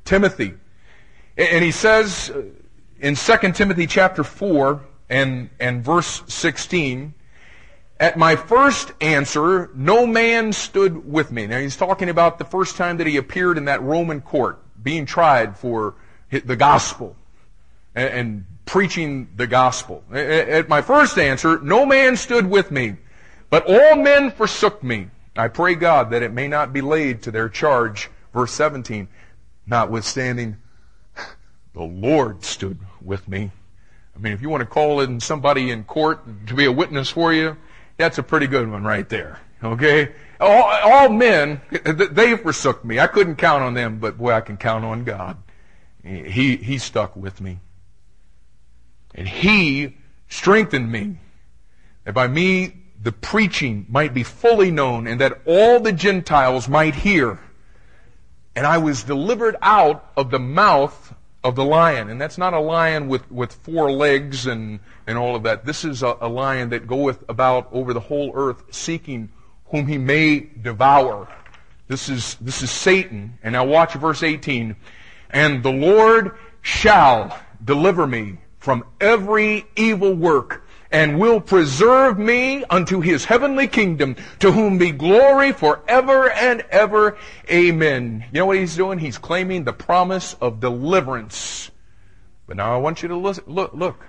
[0.04, 0.54] Timothy.
[1.36, 2.42] And he says uh,
[3.00, 4.80] in 2 Timothy chapter 4
[5.10, 7.14] and, and verse 16,
[7.98, 11.48] at my first answer, no man stood with me.
[11.48, 15.06] Now he's talking about the first time that he appeared in that Roman court, being
[15.06, 15.94] tried for
[16.30, 17.16] the gospel
[17.94, 20.04] and, and preaching the gospel.
[20.12, 22.96] At my first answer, no man stood with me,
[23.50, 25.08] but all men forsook me.
[25.36, 28.08] I pray God that it may not be laid to their charge.
[28.32, 29.08] Verse 17,
[29.66, 30.56] notwithstanding,
[31.72, 33.50] the Lord stood with me.
[34.14, 37.10] I mean, if you want to call in somebody in court to be a witness
[37.10, 37.56] for you,
[37.96, 39.40] that's a pretty good one right there.
[39.64, 40.12] Okay?
[40.40, 43.00] All, all men, they forsook me.
[43.00, 45.38] I couldn't count on them, but boy, I can count on God.
[46.02, 47.60] He, he stuck with me.
[49.14, 49.96] And He
[50.28, 51.18] strengthened me.
[52.04, 56.94] That by me, the preaching might be fully known and that all the Gentiles might
[56.94, 57.38] hear.
[58.56, 62.08] And I was delivered out of the mouth of the lion.
[62.08, 65.64] And that's not a lion with, with four legs and, and all of that.
[65.64, 69.30] This is a, a lion that goeth about over the whole earth seeking
[69.66, 71.28] whom he may devour.
[71.88, 73.38] This is, this is Satan.
[73.42, 74.76] And now watch verse 18.
[75.30, 83.00] And the Lord shall deliver me from every evil work and will preserve me unto
[83.00, 87.18] his heavenly kingdom, to whom be glory forever and ever.
[87.50, 88.24] Amen.
[88.32, 89.00] You know what he's doing?
[89.00, 91.72] He's claiming the promise of deliverance.
[92.46, 94.06] But now I want you to listen, look, look.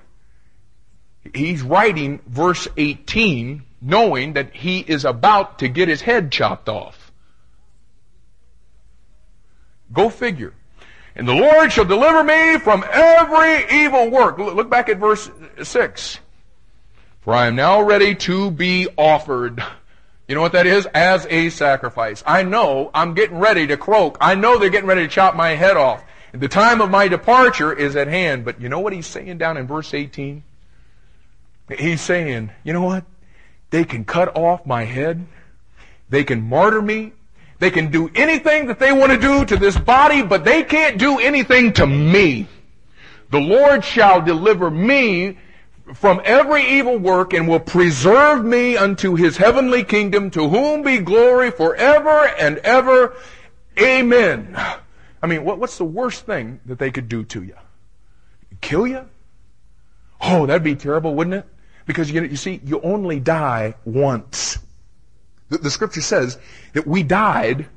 [1.34, 7.12] He's writing verse 18 knowing that he is about to get his head chopped off.
[9.94, 10.54] Go figure.
[11.16, 14.40] And the Lord shall deliver me from every evil work.
[14.40, 15.30] Look back at verse
[15.62, 16.20] 6.
[17.22, 19.64] For I am now ready to be offered.
[20.28, 20.88] You know what that is?
[20.88, 22.24] As a sacrifice.
[22.26, 24.18] I know I'm getting ready to croak.
[24.20, 26.04] I know they're getting ready to chop my head off.
[26.34, 28.44] The time of my departure is at hand.
[28.44, 30.44] But you know what he's saying down in verse 18?
[31.78, 33.06] He's saying, you know what?
[33.76, 35.28] They can cut off my head.
[36.08, 37.12] They can martyr me.
[37.60, 40.98] They can do anything that they want to do to this body, but they can't
[40.98, 42.48] do anything to me.
[43.32, 45.38] The Lord shall deliver me
[45.94, 51.00] from every evil work and will preserve me unto his heavenly kingdom to whom be
[51.00, 53.14] glory forever and ever.
[53.78, 54.56] Amen.
[55.22, 57.58] I mean, what, what's the worst thing that they could do to you?
[58.62, 59.10] Kill you?
[60.22, 61.46] Oh, that'd be terrible, wouldn't it?
[61.86, 64.58] Because you, you see, you only die once.
[65.50, 66.38] The, the scripture says
[66.74, 67.68] that we died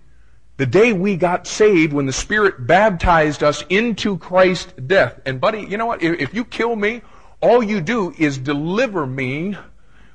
[0.59, 5.21] the day we got saved when the Spirit baptized us into Christ's death.
[5.25, 6.03] And buddy, you know what?
[6.03, 7.03] If, if you kill me,
[7.41, 9.57] all you do is deliver me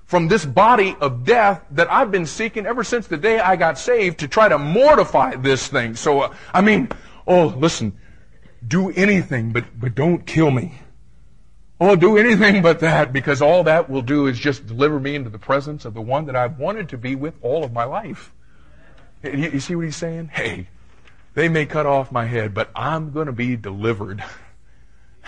[0.06, 3.80] from this body of death that I've been seeking ever since the day I got
[3.80, 5.96] saved to try to mortify this thing.
[5.96, 6.90] So, uh, I mean,
[7.26, 7.98] oh, listen,
[8.68, 10.74] do anything, but, but don't kill me.
[11.86, 15.30] Oh, do anything but that, because all that will do is just deliver me into
[15.30, 18.32] the presence of the one that I've wanted to be with all of my life.
[19.22, 20.30] You, see what he's saying?
[20.30, 20.70] Hey,
[21.34, 24.24] they may cut off my head, but I'm going to be delivered.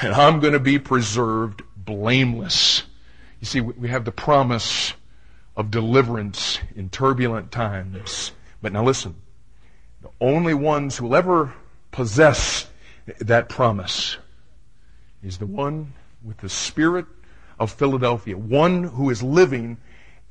[0.02, 2.84] And I'm going to be preserved blameless.
[3.42, 4.94] You see, we have the promise
[5.58, 8.32] of deliverance in turbulent times.
[8.62, 9.16] But now listen,
[10.02, 11.54] the only ones who will ever
[11.92, 12.68] possess
[13.20, 14.16] that promise
[15.22, 15.92] is the one
[16.26, 17.06] with the spirit
[17.60, 19.78] of Philadelphia, one who is living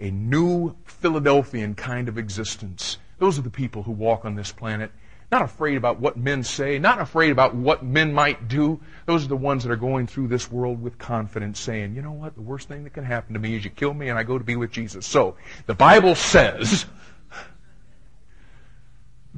[0.01, 2.99] a new Philadelphian kind of existence.
[3.19, 4.91] Those are the people who walk on this planet,
[5.31, 8.81] not afraid about what men say, not afraid about what men might do.
[9.07, 12.13] Those are the ones that are going through this world with confidence, saying, you know
[12.13, 14.25] what, the worst thing that can happen to me is you kill me and I
[14.25, 15.07] go to be with Jesus.
[15.07, 16.85] So, the Bible says,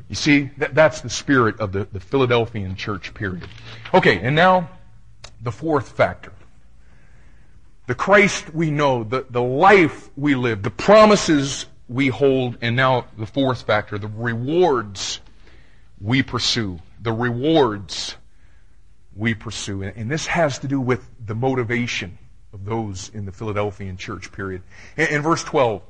[0.09, 3.47] you see, that, that's the spirit of the, the Philadelphian church period.
[3.95, 4.71] Okay, and now
[5.43, 6.33] the fourth factor
[7.87, 13.07] the Christ we know, the, the life we live, the promises we hold, and now
[13.17, 15.21] the fourth factor, the rewards
[16.01, 16.81] we pursue.
[17.01, 18.17] The rewards
[19.15, 19.83] we pursue.
[19.83, 22.19] And, and this has to do with the motivation
[22.53, 24.63] of those in the Philadelphian church period.
[24.97, 25.83] In, in verse 12,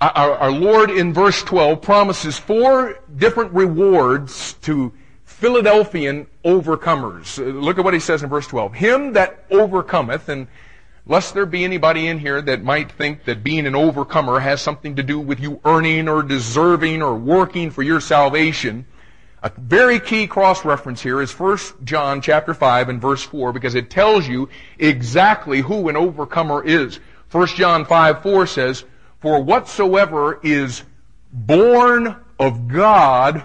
[0.00, 4.92] our, our Lord in verse 12 promises four different rewards to
[5.44, 7.38] Philadelphian overcomers.
[7.38, 8.72] Uh, look at what he says in verse 12.
[8.72, 10.46] Him that overcometh, and
[11.06, 14.96] lest there be anybody in here that might think that being an overcomer has something
[14.96, 18.86] to do with you earning or deserving or working for your salvation,
[19.42, 23.74] a very key cross reference here is 1 John chapter 5 and verse 4 because
[23.74, 27.00] it tells you exactly who an overcomer is.
[27.30, 28.84] 1 John 5 4 says,
[29.20, 30.84] For whatsoever is
[31.34, 33.44] born of God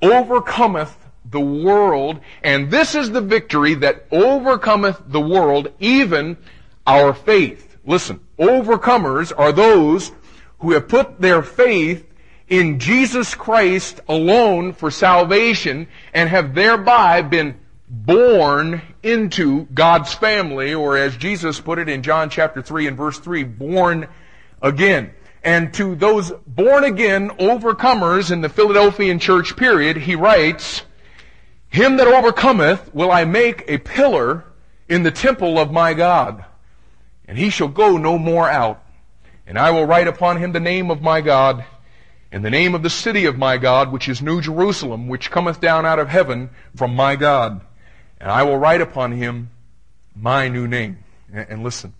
[0.00, 1.03] overcometh
[1.34, 6.38] the world, and this is the victory that overcometh the world, even
[6.86, 7.76] our faith.
[7.84, 10.12] Listen, overcomers are those
[10.60, 12.06] who have put their faith
[12.48, 20.96] in Jesus Christ alone for salvation and have thereby been born into God's family, or
[20.96, 24.08] as Jesus put it in John chapter 3 and verse 3, born
[24.62, 25.12] again.
[25.42, 30.82] And to those born again overcomers in the Philadelphian church period, he writes,
[31.74, 34.44] him that overcometh will I make a pillar
[34.88, 36.44] in the temple of my God,
[37.26, 38.80] and he shall go no more out.
[39.44, 41.64] And I will write upon him the name of my God,
[42.30, 45.60] and the name of the city of my God, which is New Jerusalem, which cometh
[45.60, 47.60] down out of heaven from my God.
[48.20, 49.50] And I will write upon him
[50.14, 50.98] my new name.
[51.32, 51.92] And listen,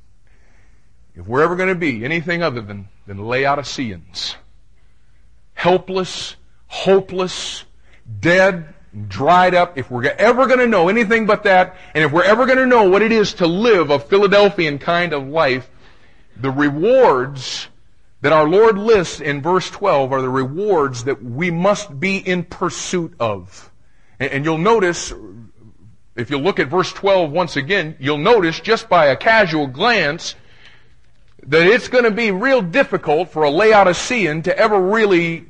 [1.17, 4.37] if we're ever going to be anything other than, than Laodiceans,
[5.55, 6.37] helpless,
[6.69, 7.65] hopeless,
[8.21, 8.74] dead,
[9.09, 12.47] dried up, if we're ever going to know anything but that, and if we're ever
[12.47, 15.71] going to know what it is to live a Philadelphian kind of life,
[16.37, 17.69] the rewards
[18.21, 22.45] that our Lord lists in verse 12 are the rewards that we must be in
[22.45, 23.71] pursuit of.
[24.19, 25.13] And, and you'll notice,
[26.17, 30.35] if you look at verse 12 once again, you'll notice just by a casual glance
[31.47, 35.47] that it's going to be real difficult for a Laodicean to ever really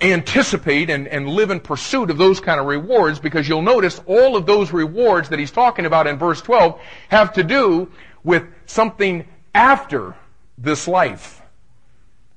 [0.00, 4.36] anticipate and, and live in pursuit of those kind of rewards because you'll notice all
[4.36, 7.90] of those rewards that he's talking about in verse 12 have to do
[8.22, 10.14] with something after
[10.58, 11.42] this life.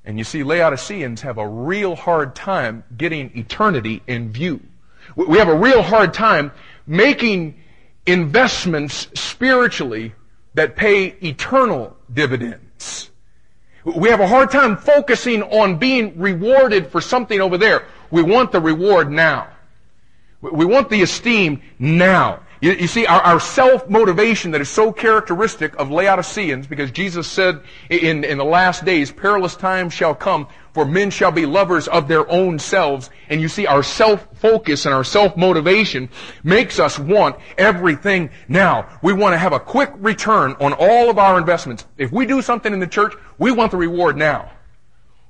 [0.04, 4.60] And you see, Laodiceans have a real hard time getting eternity in view.
[5.14, 6.52] We have a real hard time
[6.86, 7.60] making
[8.06, 10.14] investments spiritually
[10.54, 13.09] that pay eternal dividends.
[13.84, 17.86] We have a hard time focusing on being rewarded for something over there.
[18.10, 19.48] We want the reward now.
[20.42, 22.40] We want the esteem now.
[22.60, 27.62] You, you see, our, our self-motivation that is so characteristic of Laodiceans, because Jesus said
[27.88, 32.08] in, in the last days, perilous times shall come, for men shall be lovers of
[32.08, 33.10] their own selves.
[33.28, 36.08] And you see, our self-focus and our self-motivation
[36.44, 38.88] makes us want everything now.
[39.02, 41.86] We want to have a quick return on all of our investments.
[41.98, 44.52] If we do something in the church, we want the reward now.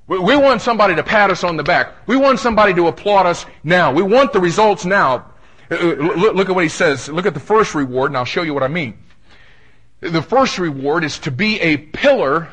[0.07, 1.93] We, want somebody to pat us on the back.
[2.05, 3.93] We want somebody to applaud us now.
[3.93, 5.31] We want the results now.
[5.69, 5.93] Uh, uh,
[6.33, 7.07] look at what he says.
[7.07, 8.97] Look at the first reward, and I'll show you what I mean.
[10.01, 12.49] The first reward is to be a pillar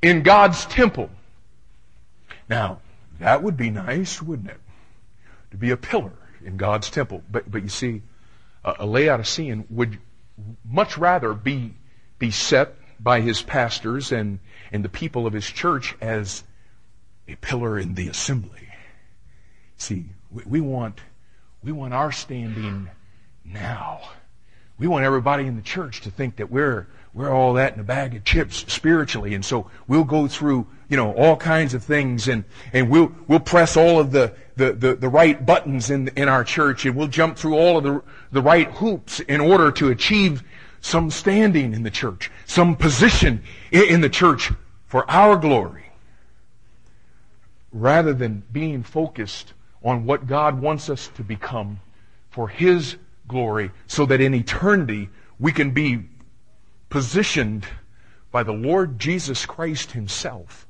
[0.00, 1.10] in God's temple.
[2.48, 2.80] Now,
[3.20, 4.60] that would be nice, wouldn't it?
[5.50, 6.12] To be a pillar
[6.44, 7.22] in God's temple.
[7.30, 8.02] But, but you see,
[8.64, 9.98] a, a Laodicean would
[10.64, 11.74] much rather be,
[12.18, 14.38] be set by his pastors and,
[14.72, 16.44] and the people of his church as
[17.26, 18.68] a pillar in the assembly.
[19.76, 21.00] See, we, we want,
[21.62, 22.88] we want our standing
[23.44, 24.00] now.
[24.78, 26.86] We want everybody in the church to think that we're,
[27.18, 29.34] we're all that in a bag of chips spiritually.
[29.34, 33.40] And so we'll go through, you know, all kinds of things and, and we'll, we'll
[33.40, 37.08] press all of the, the, the, the right buttons in, in our church and we'll
[37.08, 40.44] jump through all of the, the right hoops in order to achieve
[40.80, 43.42] some standing in the church, some position
[43.72, 44.52] in, in the church
[44.86, 45.90] for our glory.
[47.72, 51.80] Rather than being focused on what God wants us to become
[52.30, 52.96] for His
[53.26, 55.08] glory so that in eternity
[55.40, 56.04] we can be
[56.88, 57.66] positioned
[58.30, 60.66] by the Lord Jesus Christ Himself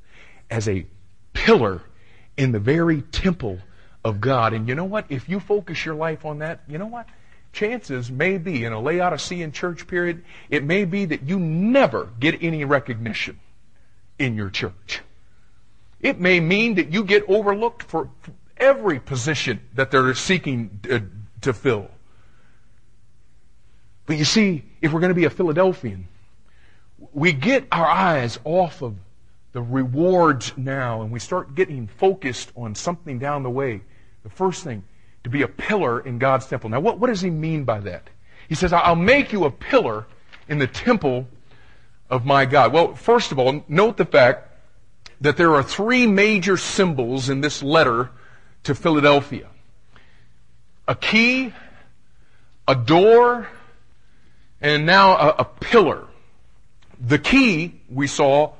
[0.49, 0.85] as a
[1.33, 1.81] pillar
[2.37, 3.59] in the very temple
[4.03, 4.53] of God.
[4.53, 5.05] And you know what?
[5.09, 7.07] If you focus your life on that, you know what?
[7.51, 12.41] Chances may be in a Laodicean church period, it may be that you never get
[12.43, 13.39] any recognition
[14.19, 15.01] in your church.
[15.99, 18.09] It may mean that you get overlooked for
[18.57, 21.09] every position that they're seeking to,
[21.41, 21.89] to fill.
[24.09, 26.07] But you see, if we're going to be a Philadelphian,
[27.13, 28.95] we get our eyes off of
[29.51, 33.81] the rewards now and we start getting focused on something down the way.
[34.23, 34.83] The first thing,
[35.25, 36.71] to be a pillar in God's temple.
[36.71, 38.09] Now, what, what does he mean by that?
[38.47, 40.07] He says, I'll make you a pillar
[40.47, 41.27] in the temple
[42.09, 42.73] of my God.
[42.73, 44.49] Well, first of all, note the fact
[45.21, 48.09] that there are three major symbols in this letter
[48.63, 49.49] to Philadelphia.
[50.87, 51.53] A key,
[52.67, 53.47] a door,
[54.61, 56.07] and now a, a pillar.
[56.99, 58.53] The key, we saw,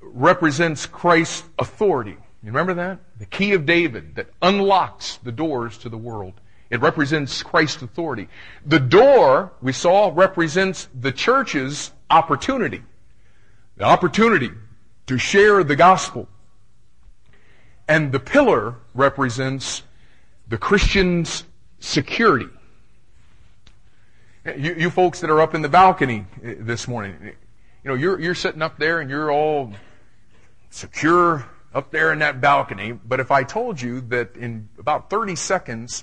[0.00, 2.16] represents Christ's authority.
[2.42, 2.98] You remember that?
[3.18, 6.34] The key of David that unlocks the doors to the world.
[6.70, 8.28] It represents Christ's authority.
[8.66, 12.82] The door, we saw, represents the church's opportunity.
[13.76, 14.50] The opportunity
[15.06, 16.28] to share the gospel.
[17.86, 19.82] And the pillar represents
[20.48, 21.44] the Christian's
[21.78, 22.48] security.
[24.44, 27.32] You, you, folks that are up in the balcony eh, this morning, you
[27.84, 29.72] know, you're, you're sitting up there and you're all
[30.70, 32.90] secure up there in that balcony.
[32.90, 36.02] But if I told you that in about 30 seconds,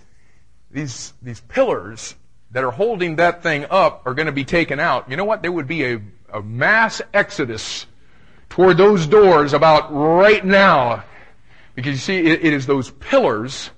[0.72, 2.16] these, these pillars
[2.52, 5.42] that are holding that thing up are going to be taken out, you know what?
[5.42, 7.88] There would be a, a mass exodus
[8.48, 11.04] toward those doors about right now.
[11.76, 13.70] Because you see, it, it is those pillars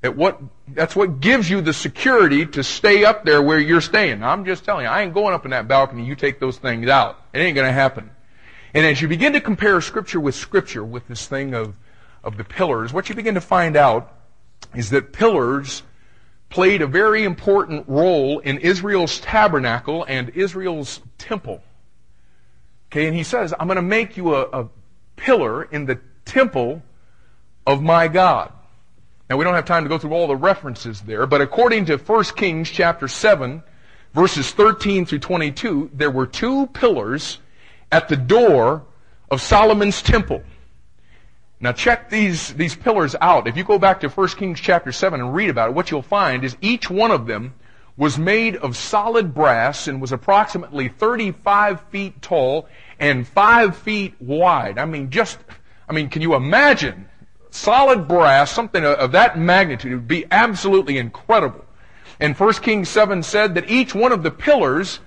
[0.00, 0.40] that what,
[0.74, 4.22] that's what gives you the security to stay up there where you're staying.
[4.22, 6.88] I'm just telling you, I ain't going up in that balcony, you take those things
[6.88, 7.18] out.
[7.32, 8.10] It ain't gonna happen.
[8.74, 11.74] And as you begin to compare scripture with scripture with this thing of,
[12.24, 14.12] of the pillars, what you begin to find out
[14.74, 15.82] is that pillars
[16.48, 21.62] played a very important role in Israel's tabernacle and Israel's temple.
[22.90, 24.68] Okay, and he says, I'm going to make you a, a
[25.16, 26.82] pillar in the temple
[27.66, 28.52] of my God.
[29.32, 31.96] Now we don't have time to go through all the references there, but according to
[31.96, 33.62] 1 Kings chapter 7,
[34.12, 37.38] verses 13 through 22, there were two pillars
[37.90, 38.84] at the door
[39.30, 40.42] of Solomon's temple.
[41.60, 43.48] Now check these, these pillars out.
[43.48, 46.02] If you go back to 1 Kings chapter 7 and read about it, what you'll
[46.02, 47.54] find is each one of them
[47.96, 52.68] was made of solid brass and was approximately 35 feet tall
[52.98, 54.76] and 5 feet wide.
[54.76, 55.38] I mean, just,
[55.88, 57.08] I mean, can you imagine
[57.54, 61.64] solid brass, something of that magnitude, would be absolutely incredible.
[62.20, 65.00] And 1 Kings 7 said that each one of the pillars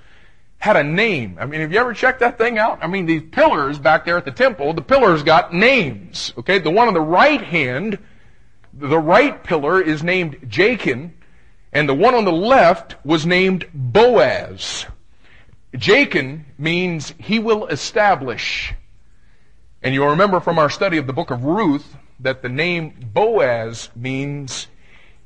[0.57, 1.37] had a name.
[1.39, 2.79] I mean, have you ever checked that thing out?
[2.81, 6.33] I mean, these pillars back there at the temple, the pillars got names.
[6.37, 7.99] Okay, the one on the right hand,
[8.73, 11.11] the right pillar is named Jachin,
[11.71, 14.85] and the one on the left was named Boaz.
[15.73, 18.73] Jachin means he will establish.
[19.83, 23.89] And you'll remember from our study of the book of Ruth that the name Boaz
[23.95, 24.67] means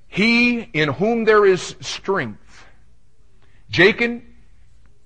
[0.08, 2.66] he in whom there is strength.
[3.72, 4.24] Jachin,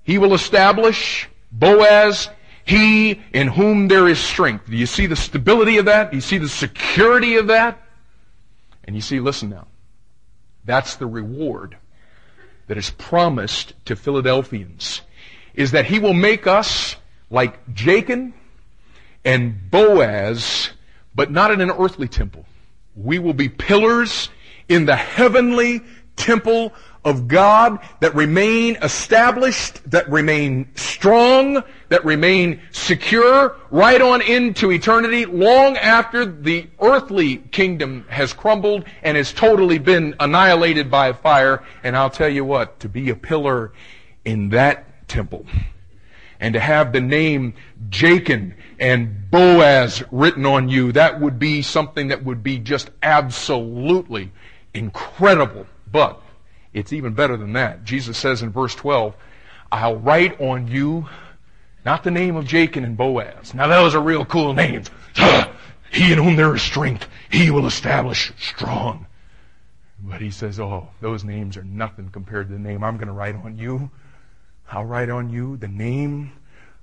[0.04, 1.30] he will establish.
[1.52, 2.30] Boaz,
[2.66, 4.70] he in whom there is strength.
[4.70, 6.12] Do you see the stability of that?
[6.12, 7.82] Do you see the security of that?
[8.86, 9.68] And you see, listen now.
[10.66, 11.78] That's the reward
[12.68, 15.02] that is promised to Philadelphians.
[15.54, 16.96] Is that he will make us
[17.30, 18.34] like Jachin
[19.26, 20.72] and Boaz,
[21.16, 22.46] but not in an earthly temple.
[22.96, 24.30] We will be pillars
[24.70, 25.82] in the heavenly
[26.16, 26.74] temple
[27.06, 35.26] of God that remain established, that remain strong, that remain secure right on into eternity
[35.26, 41.64] long after the earthly kingdom has crumbled and has totally been annihilated by fire.
[41.84, 43.74] And I'll tell you what, to be a pillar
[44.24, 45.46] in that temple
[46.40, 47.54] and to have the name
[47.90, 54.32] Jachin and Boaz written on you, that would be something that would be just absolutely
[54.74, 55.66] incredible.
[55.92, 56.22] But
[56.74, 57.84] it's even better than that.
[57.84, 59.16] Jesus says in verse 12,
[59.72, 61.08] I'll write on you
[61.86, 63.54] not the name of Jachin and Boaz.
[63.54, 64.90] Now those are real cool names.
[65.92, 69.06] he in whom there is strength, he will establish strong.
[70.00, 73.14] But he says, oh, those names are nothing compared to the name I'm going to
[73.14, 73.90] write on you.
[74.70, 76.34] I'll write on you the name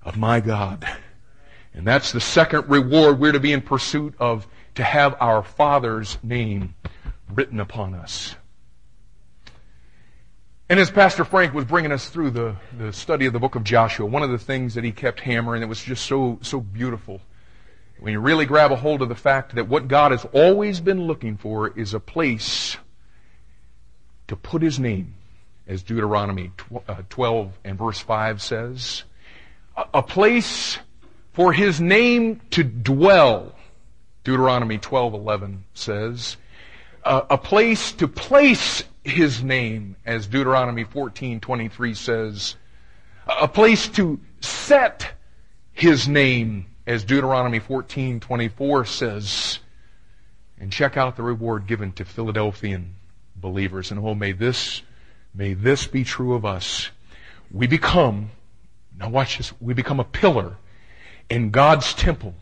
[0.02, 0.86] of my God.
[1.74, 6.18] And that's the second reward we're to be in pursuit of, to have our Father's
[6.22, 6.74] name
[7.32, 8.34] written upon us.
[10.68, 13.64] And as Pastor Frank was bringing us through the, the study of the book of
[13.64, 17.20] Joshua, one of the things that he kept hammering that was just so, so beautiful,
[17.98, 21.02] when you really grab a hold of the fact that what God has always been
[21.06, 22.76] looking for is a place
[24.28, 25.14] to put his name,
[25.66, 26.52] as Deuteronomy
[26.88, 29.02] uh, 12 and verse 5 says,
[29.92, 30.78] a place
[31.32, 33.54] for his name to dwell,
[34.24, 36.36] Deuteronomy 12:11 says,
[37.04, 42.56] a place to place his name, as Deuteronomy 14:23 says,
[43.26, 45.12] a place to set
[45.72, 49.58] his name, as Deuteronomy 14:24 says.
[50.58, 52.96] And check out the reward given to Philadelphian
[53.34, 53.90] believers.
[53.90, 54.82] And oh, may this,
[55.34, 56.90] may this be true of us.
[57.50, 58.30] We become,
[58.98, 60.58] now watch this, we become a pillar
[61.30, 62.34] in God's temple.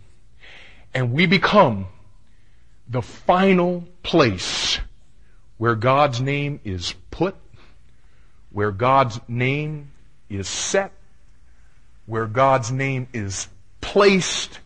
[0.94, 1.86] And we become
[2.88, 4.80] the final place
[5.58, 7.36] where God's name is put,
[8.50, 9.92] where God's name
[10.30, 10.92] is set,
[12.06, 13.48] where God's name is
[13.80, 14.58] placed,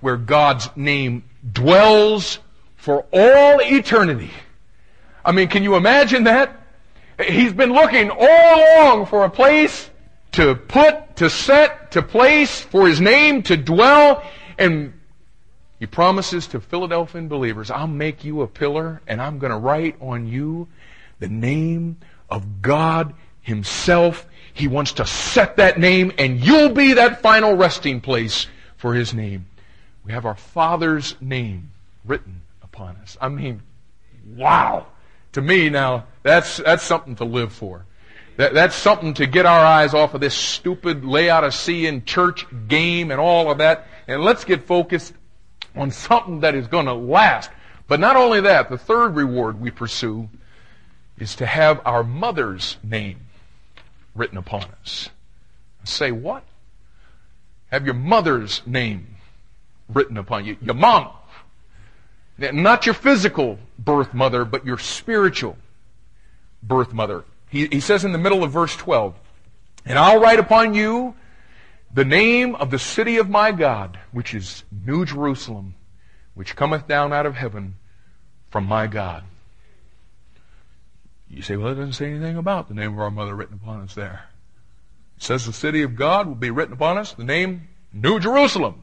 [0.00, 2.40] where God's name dwells
[2.76, 4.30] for all eternity.
[5.24, 6.58] I mean, can you imagine that?
[7.24, 9.88] He's been looking all along for a place
[10.32, 14.22] to put, to set, to place, for His name to dwell,
[14.58, 14.92] and
[15.82, 19.96] he promises to Philadelphian believers, I'll make you a pillar and I'm going to write
[20.00, 20.68] on you
[21.18, 21.96] the name
[22.30, 24.24] of God Himself.
[24.54, 28.46] He wants to set that name and you'll be that final resting place
[28.76, 29.46] for His name.
[30.04, 31.72] We have our Father's name
[32.04, 33.16] written upon us.
[33.20, 33.60] I mean,
[34.36, 34.86] wow.
[35.32, 37.86] To me now, that's, that's something to live for.
[38.36, 43.20] That, that's something to get our eyes off of this stupid Laodicean church game and
[43.20, 43.86] all of that.
[44.08, 45.12] And let's get focused
[45.76, 47.50] on something that is going to last.
[47.88, 50.28] But not only that, the third reward we pursue
[51.18, 53.20] is to have our mother's name
[54.14, 55.10] written upon us.
[55.84, 56.44] Say what?
[57.70, 59.16] Have your mother's name
[59.88, 60.56] written upon you.
[60.60, 61.10] Your mom.
[62.38, 65.56] Not your physical birth mother, but your spiritual
[66.62, 67.24] birth mother.
[67.52, 69.14] He, he says in the middle of verse 12,
[69.84, 71.14] And I'll write upon you
[71.92, 75.74] the name of the city of my God, which is New Jerusalem,
[76.32, 77.76] which cometh down out of heaven
[78.48, 79.24] from my God.
[81.28, 83.82] You say, well, it doesn't say anything about the name of our mother written upon
[83.82, 84.30] us there.
[85.18, 88.82] It says the city of God will be written upon us, the name New Jerusalem.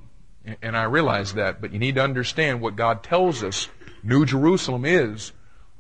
[0.62, 3.68] And I realize that, but you need to understand what God tells us
[4.04, 5.32] New Jerusalem is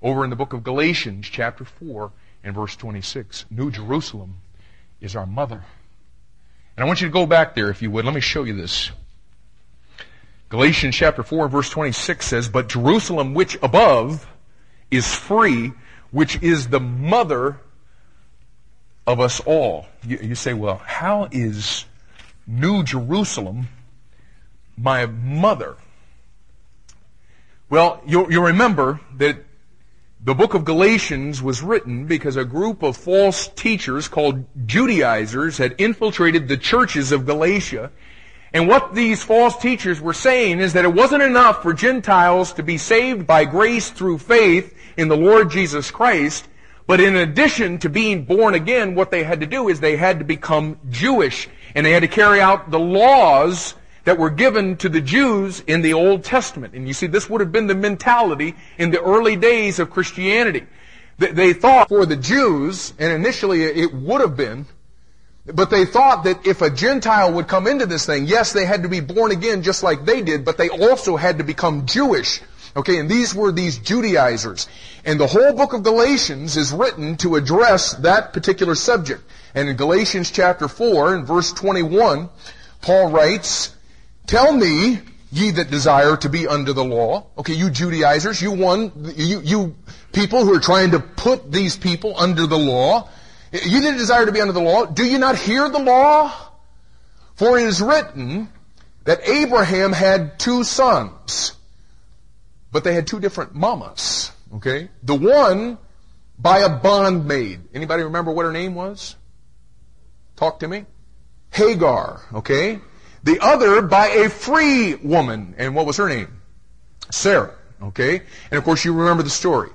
[0.01, 2.11] over in the book of Galatians, chapter 4
[2.43, 3.45] and verse 26.
[3.49, 4.37] New Jerusalem
[5.01, 5.63] is our mother.
[6.75, 8.05] And I want you to go back there, if you would.
[8.05, 8.91] Let me show you this.
[10.49, 14.27] Galatians chapter 4 verse 26 says, But Jerusalem which above
[14.89, 15.73] is free,
[16.11, 17.59] which is the mother
[19.05, 19.87] of us all.
[20.05, 21.85] You, you say, well, how is
[22.47, 23.67] New Jerusalem
[24.77, 25.75] my mother?
[27.69, 29.37] Well, you'll, you'll remember that
[30.22, 35.76] the book of Galatians was written because a group of false teachers called Judaizers had
[35.78, 37.91] infiltrated the churches of Galatia.
[38.51, 42.63] And what these false teachers were saying is that it wasn't enough for Gentiles to
[42.63, 46.49] be saved by grace through faith in the Lord Jesus Christ,
[46.89, 50.17] But in addition to being born again, what they had to do is they had
[50.17, 51.47] to become Jewish.
[51.76, 55.81] And they had to carry out the laws that were given to the Jews in
[55.81, 56.73] the Old Testament.
[56.73, 60.65] And you see, this would have been the mentality in the early days of Christianity.
[61.17, 64.65] They thought for the Jews, and initially it would have been,
[65.45, 68.83] but they thought that if a Gentile would come into this thing, yes, they had
[68.83, 72.41] to be born again just like they did, but they also had to become Jewish.
[72.75, 74.67] Okay, and these were these Judaizers.
[75.03, 79.23] And the whole book of Galatians is written to address that particular subject.
[79.55, 82.29] And in Galatians chapter 4, in verse 21,
[82.81, 83.75] Paul writes,
[84.30, 84.99] Tell me,
[85.32, 87.25] ye that desire to be under the law.
[87.39, 89.75] Okay, you Judaizers, you one, you, you
[90.11, 93.09] people who are trying to put these people under the law.
[93.51, 96.32] You that desire to be under the law, do you not hear the law?
[97.34, 98.49] For it is written
[99.05, 101.53] that Abraham had two sons,
[102.71, 104.32] but they had two different mamas.
[104.53, 104.89] Okay?
[105.01, 105.80] The one
[106.38, 107.61] by a bondmaid.
[107.73, 109.15] Anybody remember what her name was?
[110.36, 110.86] Talk to me.
[111.49, 112.21] Hagar.
[112.32, 112.80] Okay?
[113.24, 115.55] The other by a free woman.
[115.57, 116.41] And what was her name?
[117.11, 117.53] Sarah.
[117.82, 118.22] Okay?
[118.51, 119.70] And of course you remember the story.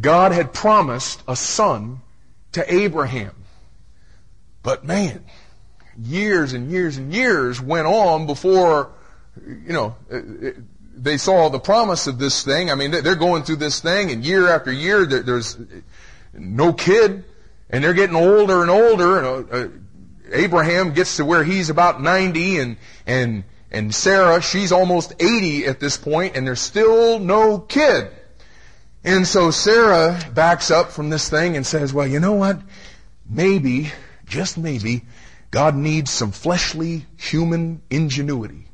[0.00, 2.00] God had promised a son
[2.52, 3.34] to Abraham.
[4.62, 5.24] But man,
[6.00, 8.90] years and years and years went on before,
[9.46, 9.96] you know,
[10.96, 12.70] they saw the promise of this thing.
[12.70, 15.58] I mean, they're going through this thing and year after year there's
[16.32, 17.24] no kid
[17.70, 19.18] and they're getting older and older.
[19.18, 19.68] And, uh,
[20.34, 22.76] Abraham gets to where he's about 90 and,
[23.06, 28.10] and, and Sarah, she's almost 80 at this point and there's still no kid.
[29.04, 32.60] And so Sarah backs up from this thing and says, well, you know what?
[33.28, 33.92] Maybe,
[34.26, 35.02] just maybe,
[35.50, 38.66] God needs some fleshly human ingenuity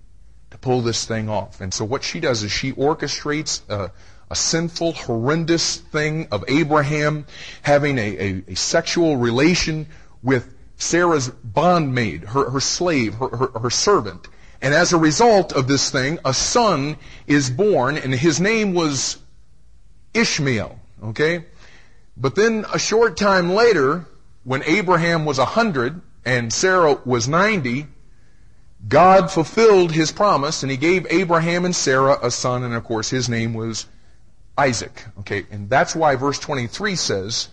[0.50, 1.60] to pull this thing off.
[1.60, 3.92] And so what she does is she orchestrates a,
[4.30, 7.26] a sinful, horrendous thing of Abraham
[7.62, 9.88] having a, a, a sexual relation
[10.22, 10.48] with
[10.80, 14.28] Sarah's bondmaid, her, her slave, her, her, her servant.
[14.62, 19.18] And as a result of this thing, a son is born, and his name was
[20.14, 20.78] Ishmael.
[21.04, 21.44] Okay?
[22.16, 24.06] But then a short time later,
[24.44, 27.86] when Abraham was a hundred and Sarah was ninety,
[28.86, 33.10] God fulfilled his promise and he gave Abraham and Sarah a son, and of course
[33.10, 33.86] his name was
[34.56, 35.04] Isaac.
[35.20, 37.48] Okay, and that's why verse 23 says,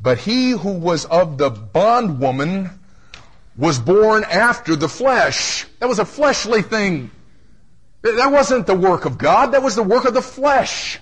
[0.00, 2.70] but he who was of the bondwoman
[3.56, 5.66] was born after the flesh.
[5.80, 7.10] That was a fleshly thing.
[8.02, 9.52] That wasn't the work of God.
[9.52, 11.00] That was the work of the flesh.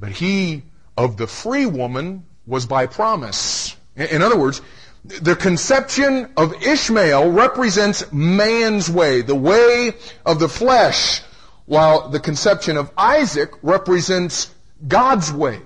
[0.00, 0.64] But he
[0.96, 3.76] of the free woman was by promise.
[3.94, 4.60] In other words,
[5.04, 9.92] the conception of Ishmael represents man's way, the way
[10.26, 11.20] of the flesh,
[11.66, 14.50] while the conception of Isaac represents
[14.88, 15.60] God's way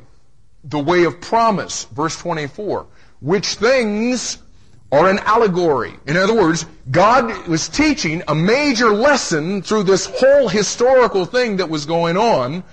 [0.65, 2.87] the way of promise, verse 24,
[3.21, 4.39] which things
[4.91, 5.93] are an allegory.
[6.07, 11.69] In other words, God was teaching a major lesson through this whole historical thing that
[11.69, 12.65] was going on.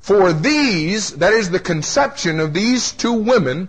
[0.00, 3.68] For these, that is the conception of these two women,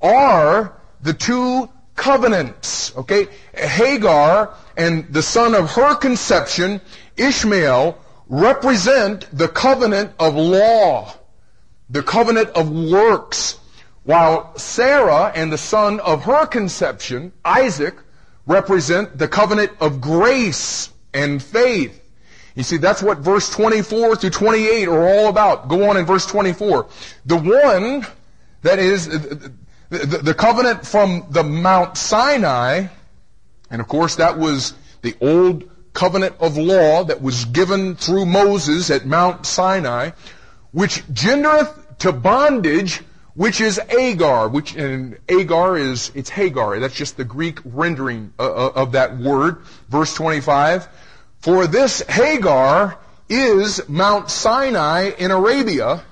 [0.00, 2.96] are the two covenants.
[2.96, 3.28] Okay?
[3.54, 6.80] Hagar and the son of her conception,
[7.16, 7.98] Ishmael,
[8.28, 11.14] represent the covenant of law
[11.88, 13.58] the covenant of works,
[14.04, 17.94] while Sarah and the son of her conception, Isaac,
[18.46, 22.00] represent the covenant of grace and faith.
[22.54, 25.68] You see, that's what verse 24 through 28 are all about.
[25.68, 26.86] Go on in verse 24.
[27.26, 28.06] The one
[28.62, 29.08] that is
[29.88, 32.86] the, covenant from the Mount Sinai,
[33.70, 38.90] and of course that was the old covenant of law that was given through Moses
[38.90, 40.10] at Mount Sinai,
[40.74, 43.00] which gendereth to bondage,
[43.34, 46.80] which is Agar, which, and Agar is, it's Hagar.
[46.80, 49.58] That's just the Greek rendering uh, uh, of that word.
[49.88, 50.88] Verse 25.
[51.38, 52.98] For this Hagar
[53.28, 56.02] is Mount Sinai in Arabia,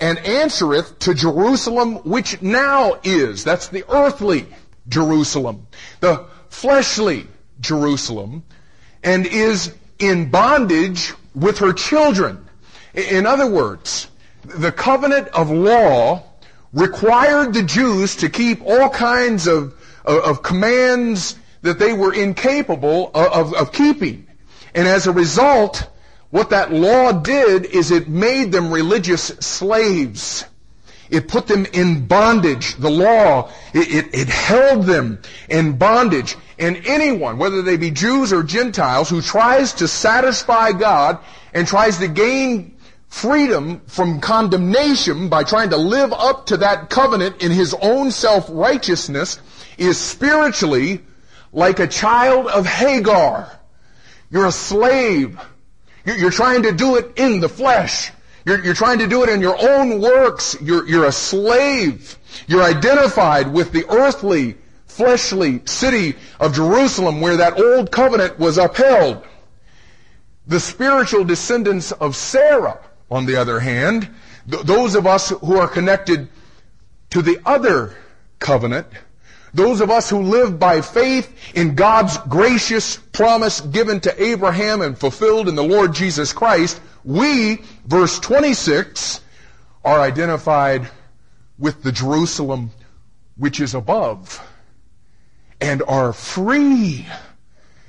[0.00, 3.44] and answereth to Jerusalem, which now is.
[3.44, 4.46] That's the earthly
[4.88, 5.66] Jerusalem.
[6.00, 7.26] The fleshly
[7.60, 8.42] Jerusalem,
[9.04, 12.41] and is in bondage with her children.
[12.94, 14.08] In other words,
[14.44, 16.22] the covenant of law
[16.72, 19.74] required the Jews to keep all kinds of,
[20.04, 24.26] of, of commands that they were incapable of, of keeping.
[24.74, 25.88] And as a result,
[26.30, 30.44] what that law did is it made them religious slaves.
[31.10, 32.74] It put them in bondage.
[32.76, 35.20] The law, it, it, it, held them
[35.50, 36.36] in bondage.
[36.58, 41.18] And anyone, whether they be Jews or Gentiles, who tries to satisfy God
[41.52, 42.76] and tries to gain
[43.12, 49.38] freedom from condemnation by trying to live up to that covenant in his own self-righteousness
[49.76, 51.02] is spiritually
[51.52, 53.52] like a child of Hagar.
[54.30, 55.38] You're a slave.
[56.06, 58.10] You're trying to do it in the flesh.
[58.46, 60.56] You're, trying to do it in your own works.
[60.62, 62.18] You're a slave.
[62.46, 64.56] You're identified with the earthly,
[64.86, 69.22] fleshly city of Jerusalem where that old covenant was upheld.
[70.46, 72.80] The spiritual descendants of Sarah,
[73.12, 74.08] on the other hand,
[74.50, 76.28] th- those of us who are connected
[77.10, 77.94] to the other
[78.38, 78.86] covenant,
[79.52, 84.98] those of us who live by faith in God's gracious promise given to Abraham and
[84.98, 89.20] fulfilled in the Lord Jesus Christ, we, verse 26,
[89.84, 90.88] are identified
[91.58, 92.70] with the Jerusalem
[93.36, 94.40] which is above
[95.60, 97.06] and are free.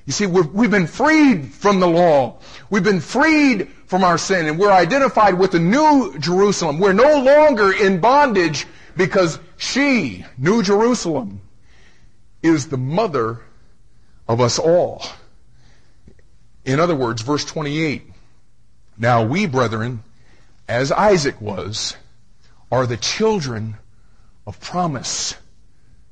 [0.06, 2.40] You see, we've been freed from the law.
[2.70, 6.80] We've been freed from our sin and we're identified with the new Jerusalem.
[6.80, 8.66] We're no longer in bondage
[8.98, 11.42] because she, New Jerusalem,
[12.42, 13.42] is the mother
[14.28, 15.06] of us all.
[16.66, 18.02] In other words, verse 28,
[18.98, 20.04] now we, brethren,
[20.68, 21.96] as Isaac was,
[22.72, 23.78] are the children
[24.48, 25.36] of promise.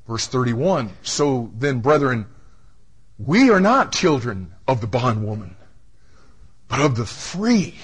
[0.06, 2.26] Verse 31, so then, brethren,
[3.18, 5.56] we are not children of the bondwoman,
[6.72, 7.74] but of the free.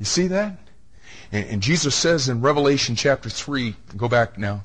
[0.00, 0.58] You see that?
[1.30, 4.64] And, and Jesus says in Revelation chapter 3, go back now,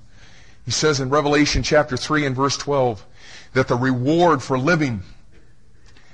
[0.65, 3.05] he says in Revelation chapter 3 and verse 12
[3.53, 5.03] that the reward for living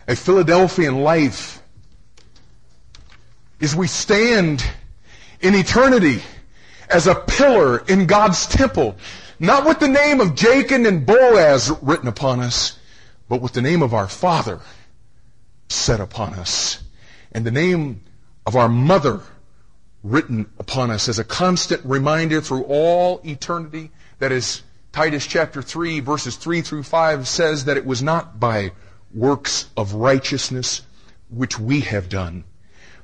[0.09, 1.63] a Philadelphian life
[3.61, 4.61] is we stand
[5.39, 6.21] in eternity
[6.89, 8.97] as a pillar in God's temple,
[9.39, 12.77] not with the name of Jachin and Boaz written upon us,
[13.29, 14.59] but with the name of our Father
[15.69, 16.83] set upon us,
[17.35, 18.01] and the name
[18.45, 19.19] of our Mother
[20.03, 24.61] written upon us as a constant reminder through all eternity that is
[24.93, 28.71] Titus chapter 3 verses 3 through 5 says that it was not by
[29.13, 30.83] works of righteousness
[31.29, 32.45] which we have done,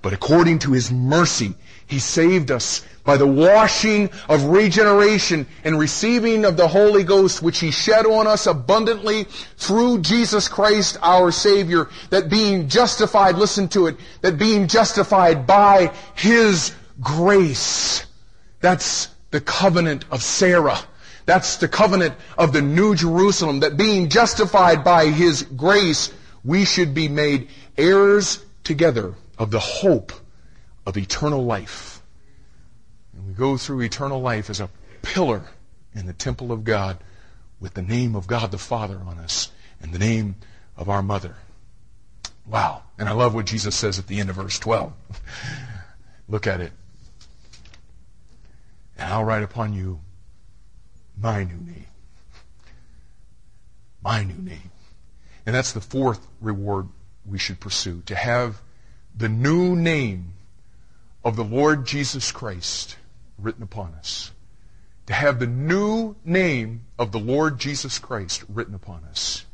[0.02, 1.54] but according to his mercy,
[1.92, 7.60] he saved us by the washing of regeneration and receiving of the Holy Ghost, which
[7.60, 9.26] he shed on us abundantly
[9.58, 15.92] through Jesus Christ our Savior, that being justified, listen to it, that being justified by
[16.16, 18.06] his grace.
[18.62, 20.80] That's the covenant of Sarah.
[21.26, 26.12] That's the covenant of the New Jerusalem, that being justified by His grace,
[26.44, 30.14] we should be made heirs together of the hope
[30.86, 32.02] of eternal life.
[33.14, 34.70] And we go through eternal life as a
[35.02, 35.44] pillar
[35.94, 36.98] in the temple of God
[37.60, 39.52] with the name of God the Father on us
[39.82, 40.36] and the name
[40.76, 41.36] of our mother.
[42.48, 42.84] Wow.
[42.98, 44.94] And I love what Jesus says at the end of verse 12.
[46.28, 46.72] Look at it.
[48.98, 50.00] And I'll write upon you
[51.18, 51.86] my new name.
[54.04, 54.72] My new name.
[55.46, 56.88] And that's the fourth reward
[57.26, 58.62] we should pursue to have
[59.16, 60.34] the new name
[61.24, 62.98] of the Lord Jesus Christ
[63.38, 64.32] written upon us.
[65.08, 69.46] To have the new name of the Lord Jesus Christ written upon us.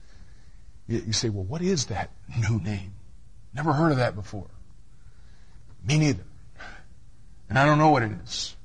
[0.88, 2.12] You say, well, what is that
[2.50, 2.94] new name?
[3.54, 4.48] Never heard of that before.
[5.86, 6.24] Me neither.
[7.50, 8.56] And I don't know what it is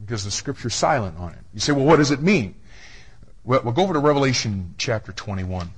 [0.00, 1.38] because the scripture's silent on it.
[1.54, 2.54] You say, well, what does it mean?
[3.44, 5.70] Well, we'll go over to Revelation chapter 21.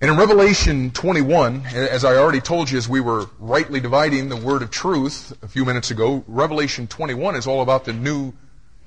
[0.00, 4.36] And in Revelation 21, as I already told you as we were rightly dividing the
[4.36, 8.32] word of truth a few minutes ago, Revelation 21 is all about the new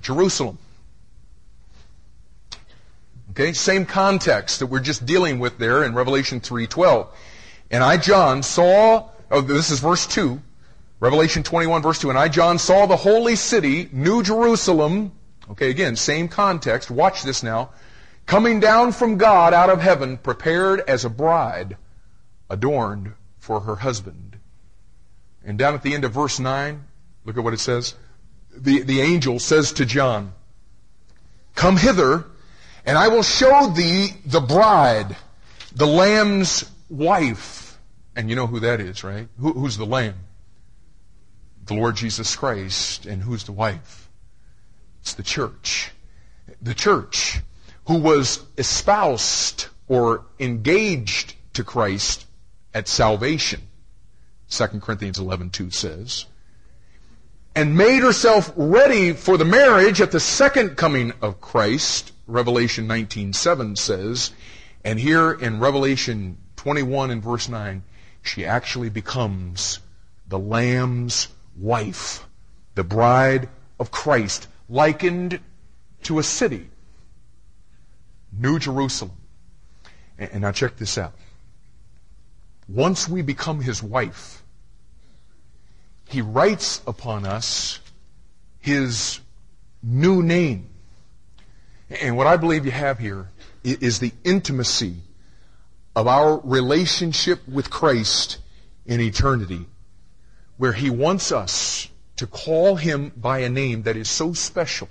[0.02, 0.58] Jerusalem.
[3.32, 7.08] Okay, same context that we're just dealing with there in Revelation 3:12.
[7.70, 10.40] And I John saw oh this is verse 2.
[11.02, 12.10] Revelation 21 verse 2.
[12.10, 15.12] And I John saw the holy city, New Jerusalem,
[15.50, 16.90] okay, again, same context.
[16.90, 17.72] Watch this now
[18.26, 21.78] coming down from God out of heaven, prepared as a bride
[22.50, 24.38] adorned for her husband.
[25.44, 26.84] And down at the end of verse 9,
[27.26, 27.96] look at what it says.
[28.56, 30.34] The, the angel says to John,
[31.56, 32.26] Come hither,
[32.86, 35.16] and I will show thee the bride,
[35.74, 37.80] the lamb's wife.
[38.16, 39.28] And you know who that is, right?
[39.40, 40.16] Who, who's the lamb?
[41.66, 43.06] The Lord Jesus Christ.
[43.06, 44.10] And who's the wife?
[45.02, 45.92] It's the church.
[46.62, 47.40] The church
[47.88, 52.26] who was espoused or engaged to Christ
[52.74, 53.62] at salvation.
[54.50, 56.26] 2 Corinthians 11:2 says,
[57.56, 63.78] and made herself ready for the marriage at the second coming of Christ, Revelation 19:7
[63.78, 64.32] says,
[64.84, 67.84] and here in Revelation 21 and verse 9,
[68.22, 69.80] she actually becomes
[70.28, 71.28] the Lamb's
[71.58, 72.26] wife,
[72.76, 75.40] the bride of Christ, likened
[76.04, 76.70] to a city,
[78.32, 79.16] New Jerusalem.
[80.18, 81.14] And now check this out.
[82.68, 84.44] Once we become his wife,
[86.08, 87.80] he writes upon us
[88.60, 89.20] his
[89.82, 90.70] new name.
[91.90, 93.30] And what I believe you have here
[93.64, 94.96] is the intimacy
[95.96, 98.38] of our relationship with Christ
[98.86, 99.66] in eternity,
[100.58, 104.88] where he wants us to call him by a name that is so special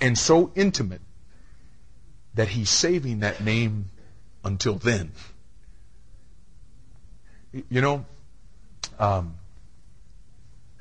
[0.00, 1.00] and so intimate
[2.34, 3.90] that he's saving that name
[4.44, 5.12] until then.
[7.52, 8.04] You know,
[8.98, 9.36] um,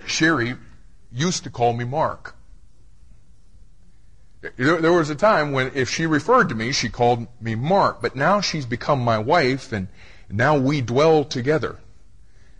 [0.05, 0.55] Sherry
[1.11, 2.35] used to call me Mark.
[4.41, 8.01] There, there was a time when if she referred to me, she called me Mark,
[8.01, 9.87] but now she's become my wife and
[10.29, 11.77] now we dwell together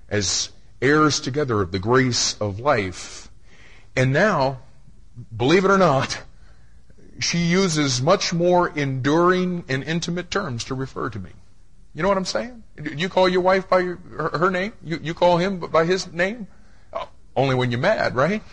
[0.09, 0.49] as
[0.81, 3.29] heirs together of the grace of life.
[3.95, 4.59] And now,
[5.35, 6.21] believe it or not,
[7.20, 11.32] she uses much more enduring and intimate terms to refer to me.
[11.93, 12.63] You know what I'm saying?
[12.95, 13.97] You call your wife by her,
[14.38, 14.74] her, name?
[14.84, 16.47] You, you call him by his name?
[16.93, 18.43] Oh, only when you're mad, right?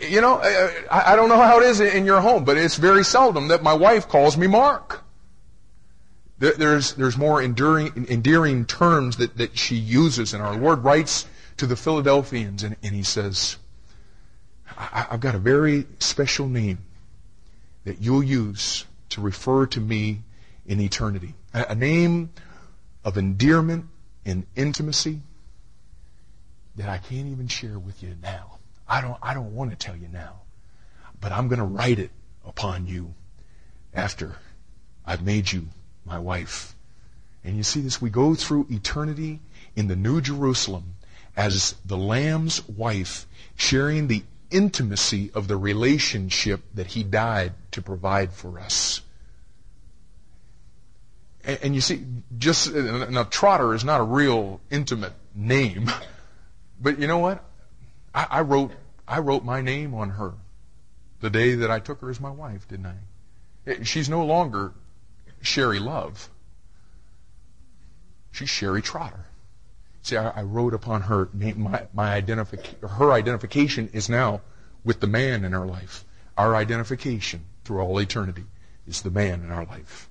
[0.00, 3.04] You know, I, I don't know how it is in your home, but it's very
[3.04, 5.02] seldom that my wife calls me Mark.
[6.38, 11.26] There's, there's more enduring, endearing terms that, that she uses, and our Lord writes
[11.58, 13.58] to the Philadelphians, and, and he says,
[14.80, 16.78] I, I've got a very special name
[17.84, 20.22] that you'll use to refer to me
[20.66, 21.34] in eternity.
[21.52, 22.30] A, a name
[23.04, 23.86] of endearment
[24.24, 25.20] and intimacy
[26.76, 28.58] that I can't even share with you now.
[28.88, 30.40] I don't, I don't want to tell you now.
[31.20, 32.10] But I'm going to write it
[32.46, 33.14] upon you
[33.92, 34.36] after
[35.04, 35.68] I've made you
[36.06, 36.74] my wife.
[37.44, 39.40] And you see this, we go through eternity
[39.76, 40.94] in the New Jerusalem
[41.36, 43.26] as the Lamb's wife,
[43.56, 49.00] sharing the intimacy of the relationship that he died to provide for us.
[51.44, 52.04] And, and you see,
[52.38, 55.90] just, now Trotter is not a real intimate name,
[56.80, 57.44] but you know what?
[58.14, 58.72] I, I wrote,
[59.06, 60.34] I wrote my name on her
[61.20, 62.94] the day that I took her as my wife, didn't I?
[63.66, 64.72] Eh, she's no longer
[65.42, 66.28] Sherry Love.
[68.32, 69.26] She's Sherry Trotter.
[70.02, 74.40] See, I, I wrote upon her my, my her identification is now
[74.84, 76.04] with the man in our life.
[76.38, 78.44] Our identification through all eternity
[78.86, 80.08] is the man in our life.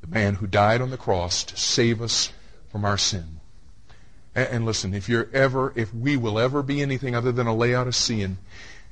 [0.00, 2.32] The man who died on the cross to save us
[2.68, 3.40] from our sin.
[4.34, 7.54] And, and listen, if you're ever, if we will ever be anything other than a
[7.54, 8.38] Laodicean,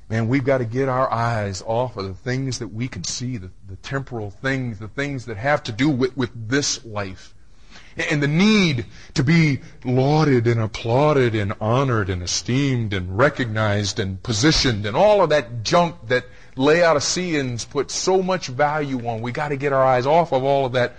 [0.09, 3.37] man, we've got to get our eyes off of the things that we can see,
[3.37, 7.35] the, the temporal things, the things that have to do with, with this life
[7.97, 8.85] and the need
[9.15, 15.23] to be lauded and applauded and honored and esteemed and recognized and positioned and all
[15.23, 16.25] of that junk that
[16.57, 19.21] Laodiceans put so much value on.
[19.21, 20.97] We got to get our eyes off of all of that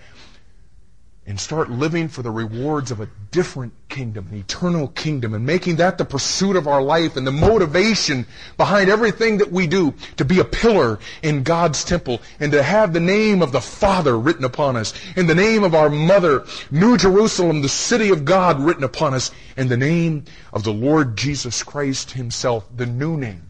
[1.28, 5.76] and start living for the rewards of a different kingdom, an eternal kingdom, and making
[5.76, 8.26] that the pursuit of our life and the motivation
[8.56, 12.94] behind everything that we do to be a pillar in God's temple and to have
[12.94, 16.96] the name of the Father written upon us, and the name of our mother, New
[16.98, 20.24] Jerusalem, the city of God, written upon us, and the name
[20.54, 23.44] of the Lord Jesus Christ Himself, the new name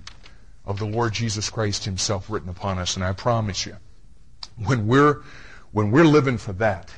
[0.66, 2.96] of the Lord Jesus Christ Himself written upon us.
[2.96, 3.78] And I promise you,
[4.66, 5.22] when we're,
[5.72, 6.92] when we're living for that,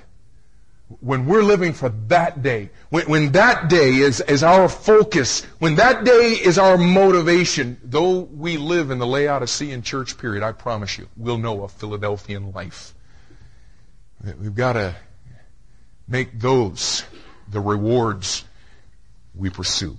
[1.01, 5.75] when we're living for that day, when, when that day is, is our focus, when
[5.75, 10.97] that day is our motivation, though we live in the Laodicean church period, I promise
[10.97, 12.95] you, we'll know a Philadelphian life.
[14.39, 14.95] We've got to
[16.07, 17.03] make those
[17.47, 18.43] the rewards
[19.35, 19.95] we pursue.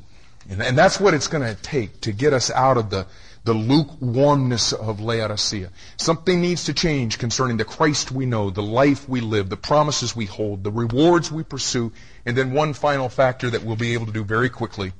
[0.49, 3.07] And, and that's what it's going to take to get us out of the,
[3.51, 5.72] the lukewarmness of Laodicea.
[5.96, 10.14] Something needs to change concerning the Christ we know, the life we live, the promises
[10.14, 11.90] we hold, the rewards we pursue,
[12.24, 14.92] and then one final factor that we'll be able to do very quickly.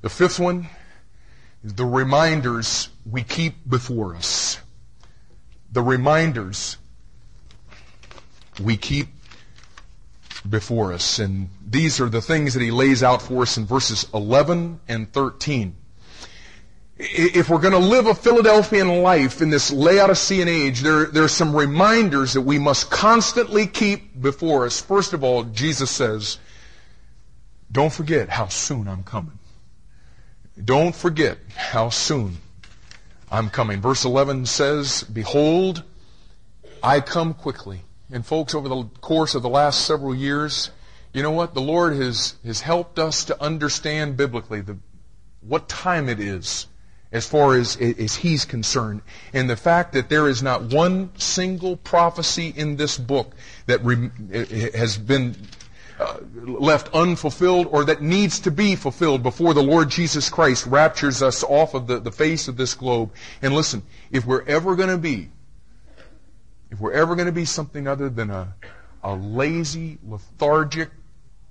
[0.00, 0.70] The fifth one
[1.62, 4.58] is the reminders we keep before us.
[5.70, 6.78] The reminders
[8.60, 9.06] we keep
[10.48, 11.18] before us.
[11.18, 15.12] And these are the things that he lays out for us in verses 11 and
[15.12, 15.76] 13.
[17.00, 21.28] If we're going to live a Philadelphian life in this Laodicean age, there, there are
[21.28, 24.80] some reminders that we must constantly keep before us.
[24.80, 26.38] First of all, Jesus says,
[27.70, 29.38] don't forget how soon I'm coming.
[30.62, 32.38] Don't forget how soon
[33.30, 33.80] I'm coming.
[33.80, 35.84] Verse 11 says, Behold,
[36.82, 37.82] I come quickly.
[38.10, 40.70] And folks, over the course of the last several years,
[41.12, 41.54] you know what?
[41.54, 44.78] The Lord has, has helped us to understand biblically the,
[45.40, 46.66] what time it is
[47.12, 49.02] as far as, as He's concerned.
[49.32, 53.34] And the fact that there is not one single prophecy in this book
[53.66, 54.10] that re,
[54.74, 55.36] has been
[55.98, 61.22] uh, left unfulfilled or that needs to be fulfilled before the Lord Jesus Christ raptures
[61.22, 63.12] us off of the, the face of this globe.
[63.42, 65.30] And listen, if we're ever going to be,
[66.70, 68.54] if we're ever going to be something other than a,
[69.02, 70.90] a lazy, lethargic,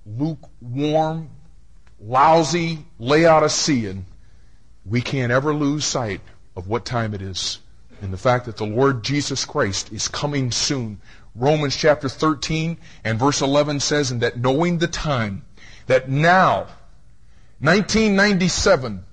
[0.06, 1.30] lukewarm,
[2.00, 4.06] lousy Laodicean,
[4.86, 6.22] we can't ever lose sight
[6.56, 7.60] of what time it is
[8.02, 11.02] and the fact that the Lord Jesus Christ is coming soon.
[11.36, 15.44] Romans chapter 13 and verse 11 says, and that knowing the time,
[15.88, 16.68] that now,
[17.60, 19.04] 1997,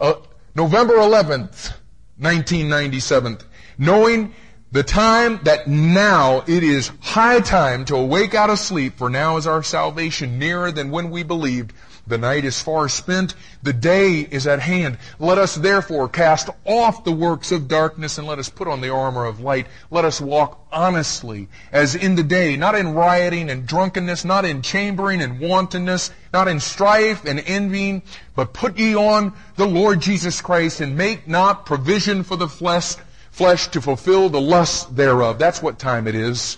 [0.00, 0.14] uh,
[0.54, 1.72] November 11th,
[2.18, 3.38] 1997,
[3.78, 4.34] knowing
[4.74, 9.36] the time that now it is high time to awake out of sleep, for now
[9.36, 11.72] is our salvation nearer than when we believed.
[12.08, 14.98] The night is far spent, the day is at hand.
[15.20, 18.90] Let us therefore cast off the works of darkness and let us put on the
[18.90, 19.68] armor of light.
[19.92, 24.60] Let us walk honestly as in the day, not in rioting and drunkenness, not in
[24.60, 28.02] chambering and wantonness, not in strife and envying,
[28.34, 32.96] but put ye on the Lord Jesus Christ and make not provision for the flesh,
[33.34, 35.40] flesh to fulfill the lust thereof.
[35.40, 36.56] That's what time it is.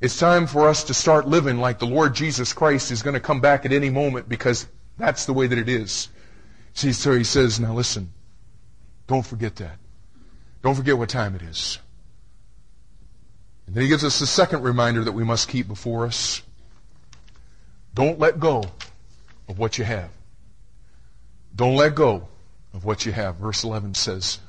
[0.00, 3.20] It's time for us to start living like the Lord Jesus Christ is going to
[3.20, 4.66] come back at any moment because
[4.98, 6.08] that's the way that it is.
[6.74, 8.12] See, so he says, now listen,
[9.06, 9.78] don't forget that.
[10.62, 11.78] Don't forget what time it is.
[13.68, 16.42] And then he gives us the second reminder that we must keep before us.
[17.94, 18.64] Don't let go
[19.48, 20.10] of what you have.
[21.54, 22.26] Don't let go
[22.74, 23.36] of what you have.
[23.36, 24.40] Verse 11 says,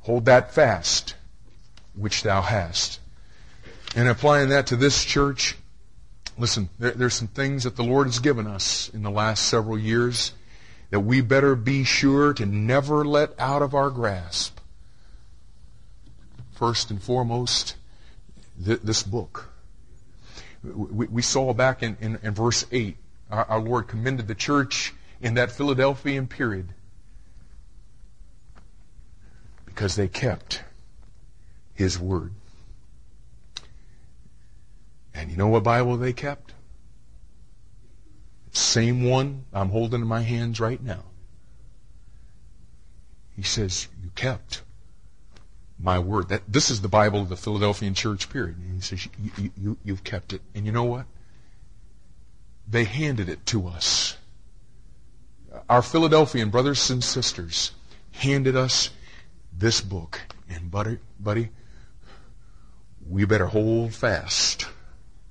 [0.00, 1.14] Hold that fast
[1.94, 3.00] which thou hast.
[3.94, 5.56] And applying that to this church,
[6.38, 9.78] Listen, there, there's some things that the Lord has given us in the last several
[9.78, 10.32] years
[10.90, 14.58] that we better be sure to never let out of our grasp.
[16.52, 17.76] First and foremost,
[18.64, 19.48] th- this book.
[20.62, 22.96] We, we, saw back in, in, in verse 8,
[23.30, 26.68] our, our Lord commended the church in that Philadelphian period
[29.66, 30.62] because they kept
[31.74, 32.32] His word.
[35.14, 36.52] And you know what Bible they kept?
[38.52, 41.04] Same one I'm holding in my hands right now.
[43.34, 44.62] He says, You kept
[45.78, 46.28] my word.
[46.28, 48.56] That this is the Bible of the Philadelphian church period.
[48.58, 49.08] And he says,
[49.38, 50.42] you, you, You've kept it.
[50.54, 51.06] And you know what?
[52.68, 54.16] They handed it to us.
[55.68, 57.72] Our Philadelphian brothers and sisters
[58.12, 58.90] handed us
[59.56, 60.20] this book.
[60.48, 61.50] And buddy, buddy,
[63.12, 64.66] we better hold fast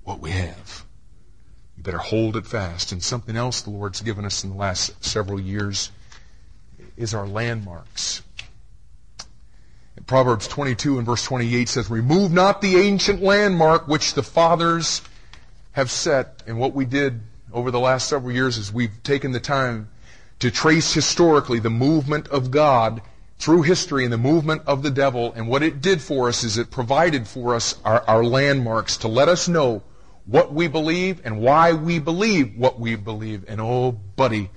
[0.04, 0.86] what we have.
[1.76, 2.92] You better hold it fast.
[2.92, 5.90] And something else the Lord's given us in the last several years
[6.96, 8.22] is our landmarks.
[10.06, 15.02] Proverbs 22 and verse 28 says, Remove not the ancient landmark which the fathers
[15.72, 16.44] have set.
[16.46, 17.22] And what we did
[17.52, 19.90] over the last several years is we've taken the time
[20.40, 23.02] to trace historically the movement of God
[23.42, 25.34] through history and the movement of the devil.
[25.34, 29.08] And what it did for us is it provided for us our, our landmarks to
[29.08, 29.82] let us know
[30.28, 33.44] what we believe and why we believe what we believe.
[33.48, 34.52] And oh, buddy,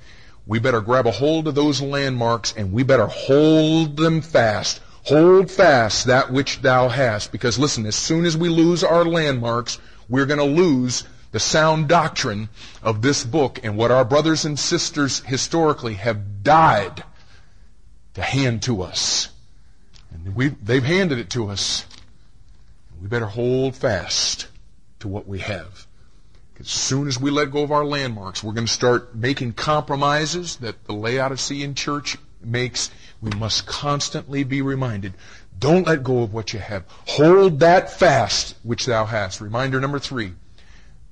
[0.47, 4.83] we better grab a hold of those landmarks and we better hold them fast.
[5.05, 7.33] Hold fast that which thou hast.
[7.33, 9.79] Because listen, as soon as we lose our landmarks,
[10.11, 12.51] we're going to lose the sound doctrine
[12.83, 17.03] of this book and what our brothers and sisters historically have died
[18.15, 19.29] to hand to us.
[20.13, 21.85] And we, they've handed it to us.
[23.01, 24.49] We better hold fast
[25.01, 25.87] to what we have.
[26.61, 30.57] As soon as we let go of our landmarks, we're going to start making compromises
[30.57, 32.91] that the Laodicean church makes.
[33.21, 35.15] We must constantly be reminded
[35.59, 36.85] don't let go of what you have.
[37.07, 39.41] Hold that fast which thou hast.
[39.41, 40.33] Reminder number three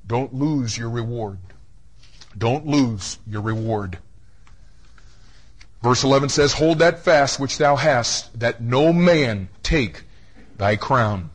[0.07, 1.39] don't lose your reward.
[2.37, 3.99] Don't lose your reward.
[5.83, 10.05] Verse 11 says, Hold that fast which thou hast, that no man take
[10.57, 11.31] thy crown.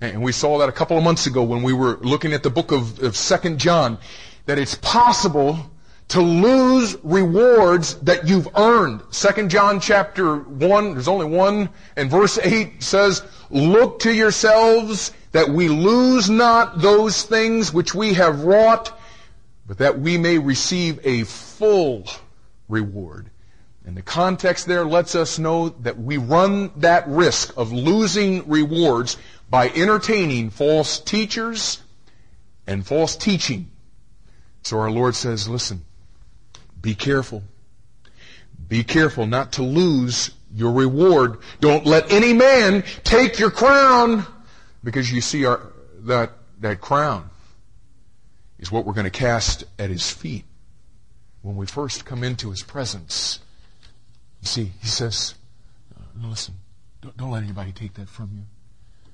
[0.00, 2.50] And we saw that a couple of months ago when we were looking at the
[2.50, 3.98] book of, of 2 John,
[4.46, 5.70] that it's possible
[6.08, 9.00] to lose rewards that you've earned.
[9.12, 15.48] 2 John chapter 1, there's only one, and verse 8 says, Look to yourselves that
[15.48, 18.98] we lose not those things which we have wrought,
[19.66, 22.04] but that we may receive a full
[22.68, 23.30] reward.
[23.84, 29.16] And the context there lets us know that we run that risk of losing rewards
[29.50, 31.82] by entertaining false teachers
[32.66, 33.70] and false teaching.
[34.62, 35.84] So our Lord says, listen,
[36.80, 37.42] be careful.
[38.68, 41.38] Be careful not to lose your reward.
[41.60, 44.24] Don't let any man take your crown
[44.84, 45.72] because you see our,
[46.04, 47.28] that, that crown
[48.58, 50.44] is what we're going to cast at his feet
[51.42, 53.40] when we first come into his presence.
[54.42, 55.34] You see, he says,
[56.20, 56.54] listen,
[57.00, 58.42] don't, don't let anybody take that from you.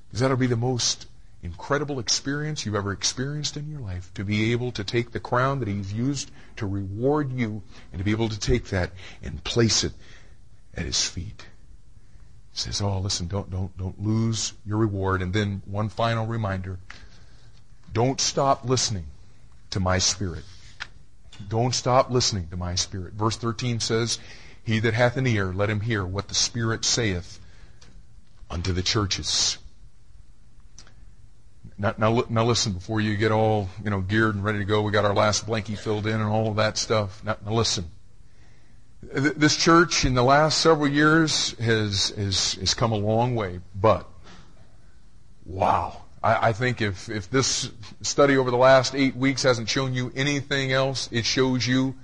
[0.09, 1.07] Because that'll be the most
[1.43, 5.61] incredible experience you've ever experienced in your life to be able to take the crown
[5.61, 7.63] that he's used to reward you
[7.93, 8.91] and to be able to take that
[9.23, 9.93] and place it
[10.75, 11.47] at his feet.
[12.53, 16.79] He says, "Oh, listen, don't don't don't lose your reward." And then one final reminder:
[17.93, 19.07] don't stop listening
[19.71, 20.45] to my spirit.
[21.49, 23.13] Don't stop listening to my spirit.
[23.13, 24.19] Verse 13 says,
[24.69, 27.41] He that hath an ear, let him hear what the Spirit saith
[28.51, 29.57] unto the churches.
[31.79, 34.83] Now, now, now listen, before you get all, you know, geared and ready to go,
[34.83, 37.25] we got our last blankie filled in and all of that stuff.
[37.25, 37.87] Now, now listen.
[39.01, 44.07] This church in the last several years has, has, has come a long way, but
[45.47, 46.03] wow.
[46.23, 47.71] I, I think if, if this
[48.03, 51.95] study over the last eight weeks hasn't shown you anything else, it shows you,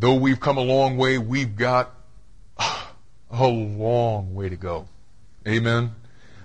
[0.00, 1.94] though we've come a long way, we've got
[3.30, 4.88] a long way to go.
[5.46, 5.94] Amen.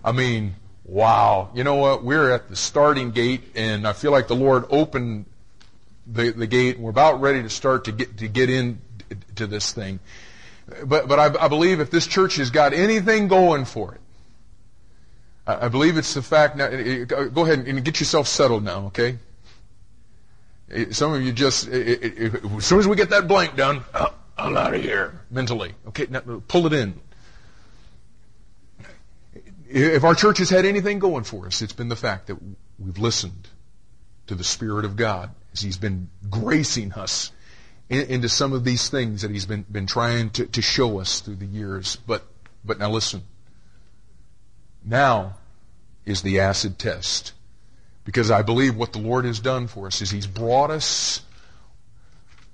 [0.04, 1.50] I mean, wow.
[1.56, 2.04] You know what?
[2.04, 5.26] We're at the starting gate, and I feel like the Lord opened
[6.06, 8.80] the, the gate, and we're about ready to start to get to get in
[9.36, 10.00] to this thing.
[10.86, 14.02] But but I, I believe if this church has got anything going for it,
[15.48, 16.58] I, I believe it's the fact.
[16.58, 19.18] Now, go ahead and get yourself settled now, okay?
[20.72, 23.84] Eh, some of you just, eh, eh, as soon as we get that blank done,
[23.94, 25.74] oh, I'm out of here mentally.
[25.88, 27.00] Okay, now pull it in.
[29.70, 32.38] If our church has had anything going for us, it's been the fact that
[32.80, 33.48] we've listened
[34.28, 37.32] to the Spirit of God as He's been gracing us
[37.90, 41.36] into some of these things that He's been, been trying to, to show us through
[41.36, 41.96] the years.
[41.96, 42.26] But,
[42.64, 43.24] but now listen.
[44.84, 45.38] Now
[46.06, 47.34] is the acid test.
[48.06, 51.22] Because I believe what the Lord has done for us is He's brought us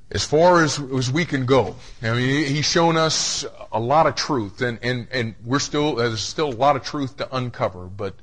[0.10, 1.76] as far as, as we can go.
[2.02, 6.22] I mean, He's shown us a lot of truth, and, and, and we're still, there's
[6.22, 8.16] still a lot of truth to uncover, but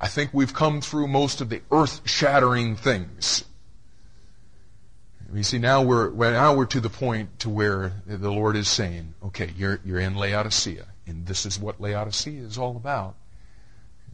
[0.00, 3.44] I think we've come through most of the earth shattering things.
[5.34, 9.14] You see, now we're, now we're to the point to where the Lord is saying,
[9.26, 13.16] okay, you're, you're in Laodicea, and this is what Laodicea is all about.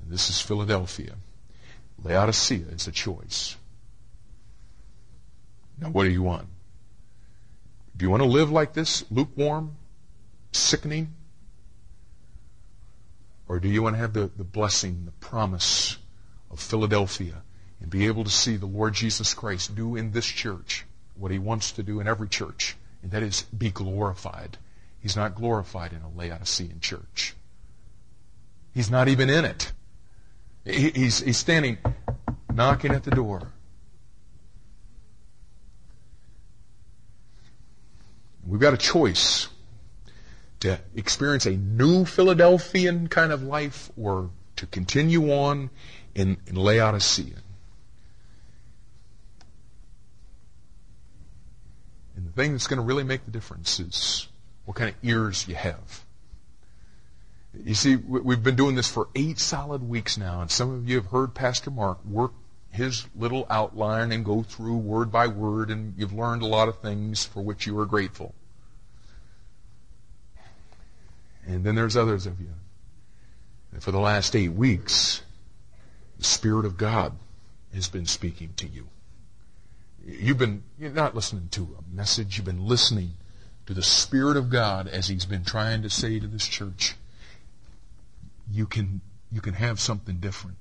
[0.06, 1.14] This is Philadelphia.
[2.02, 3.56] Laodicea is a choice.
[5.78, 6.48] Now, what do you want?
[7.96, 9.76] Do you want to live like this, lukewarm,
[10.52, 11.14] sickening?
[13.48, 15.98] Or do you want to have the, the blessing, the promise
[16.50, 17.42] of Philadelphia
[17.80, 20.86] and be able to see the Lord Jesus Christ do in this church
[21.16, 24.56] what he wants to do in every church, and that is be glorified.
[25.00, 27.34] He's not glorified in a Laodicean church.
[28.72, 29.72] He's not even in it.
[30.64, 31.78] He's, he's standing
[32.52, 33.52] knocking at the door.
[38.46, 39.48] We've got a choice
[40.60, 45.70] to experience a new Philadelphian kind of life or to continue on
[46.14, 47.34] in, in Laodicea.
[52.16, 54.28] And the thing that's going to really make the difference is
[54.64, 56.03] what kind of ears you have.
[57.62, 60.96] You see, we've been doing this for eight solid weeks now, and some of you
[60.96, 62.32] have heard Pastor Mark work
[62.70, 66.80] his little outline and go through word by word, and you've learned a lot of
[66.80, 68.34] things for which you are grateful.
[71.46, 72.50] And then there's others of you.
[73.72, 75.22] And for the last eight weeks,
[76.18, 77.12] the Spirit of God
[77.72, 78.88] has been speaking to you.
[80.04, 83.14] You've been, you're not listening to a message, you've been listening
[83.66, 86.96] to the Spirit of God as He's been trying to say to this church
[88.50, 89.00] you can
[89.30, 90.56] you can have something different.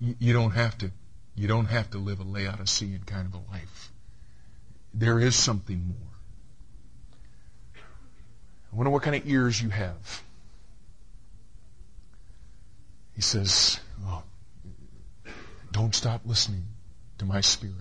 [0.00, 0.90] You, you don't have to
[1.34, 3.92] you don't have to live a Laodicean kind of a life.
[4.92, 6.12] There is something more.
[8.72, 10.22] I wonder what kind of ears you have.
[13.14, 14.22] He says, oh,
[15.70, 16.64] Don't stop listening
[17.18, 17.76] to my spirit.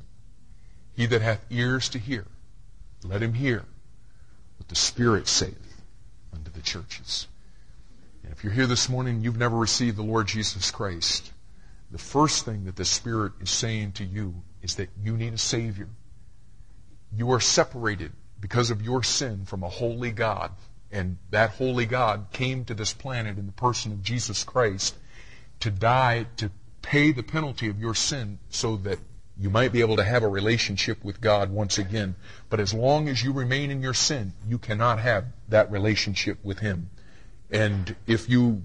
[0.94, 2.26] He that hath ears to hear,
[3.04, 3.66] let him hear
[4.58, 5.82] what the Spirit saith
[6.34, 7.28] unto the churches.
[8.32, 11.34] And if you're here this morning and you've never received the Lord Jesus Christ,
[11.92, 15.38] the first thing that the Spirit is saying to you is that you need a
[15.38, 15.90] Savior.
[17.14, 20.52] You are separated because of your sin from a holy God.
[20.94, 24.96] And that holy God came to this planet in the person of Jesus Christ
[25.60, 26.52] to die, to
[26.82, 29.00] pay the penalty of your sin so that
[29.38, 32.16] you might be able to have a relationship with God once again.
[32.50, 36.60] But as long as you remain in your sin, you cannot have that relationship with
[36.60, 36.92] Him.
[37.52, 38.64] And if you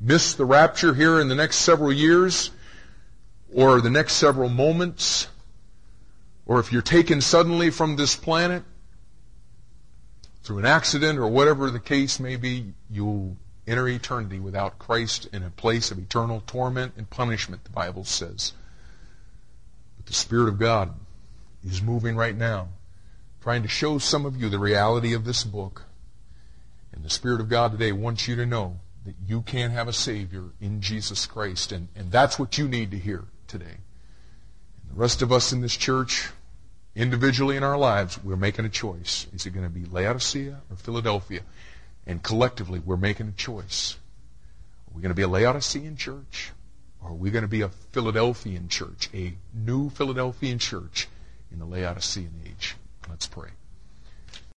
[0.00, 2.50] miss the rapture here in the next several years,
[3.52, 5.28] or the next several moments,
[6.46, 8.62] or if you're taken suddenly from this planet
[10.42, 13.36] through an accident or whatever the case may be, you'll
[13.66, 18.52] enter eternity without Christ in a place of eternal torment and punishment, the Bible says.
[19.96, 20.94] But the Spirit of God
[21.64, 22.68] is moving right now,
[23.42, 25.84] trying to show some of you the reality of this book.
[26.98, 29.92] And the Spirit of God today wants you to know that you can have a
[29.92, 31.70] Savior in Jesus Christ.
[31.70, 33.76] And, and that's what you need to hear today.
[34.82, 36.28] And the rest of us in this church,
[36.96, 39.28] individually in our lives, we're making a choice.
[39.32, 41.42] Is it going to be Laodicea or Philadelphia?
[42.04, 43.96] And collectively, we're making a choice.
[44.88, 46.50] Are we going to be a Laodicean church?
[47.00, 51.06] Or are we going to be a Philadelphian church, a new Philadelphian church
[51.52, 52.74] in the Laodicean age?
[53.08, 53.50] Let's pray.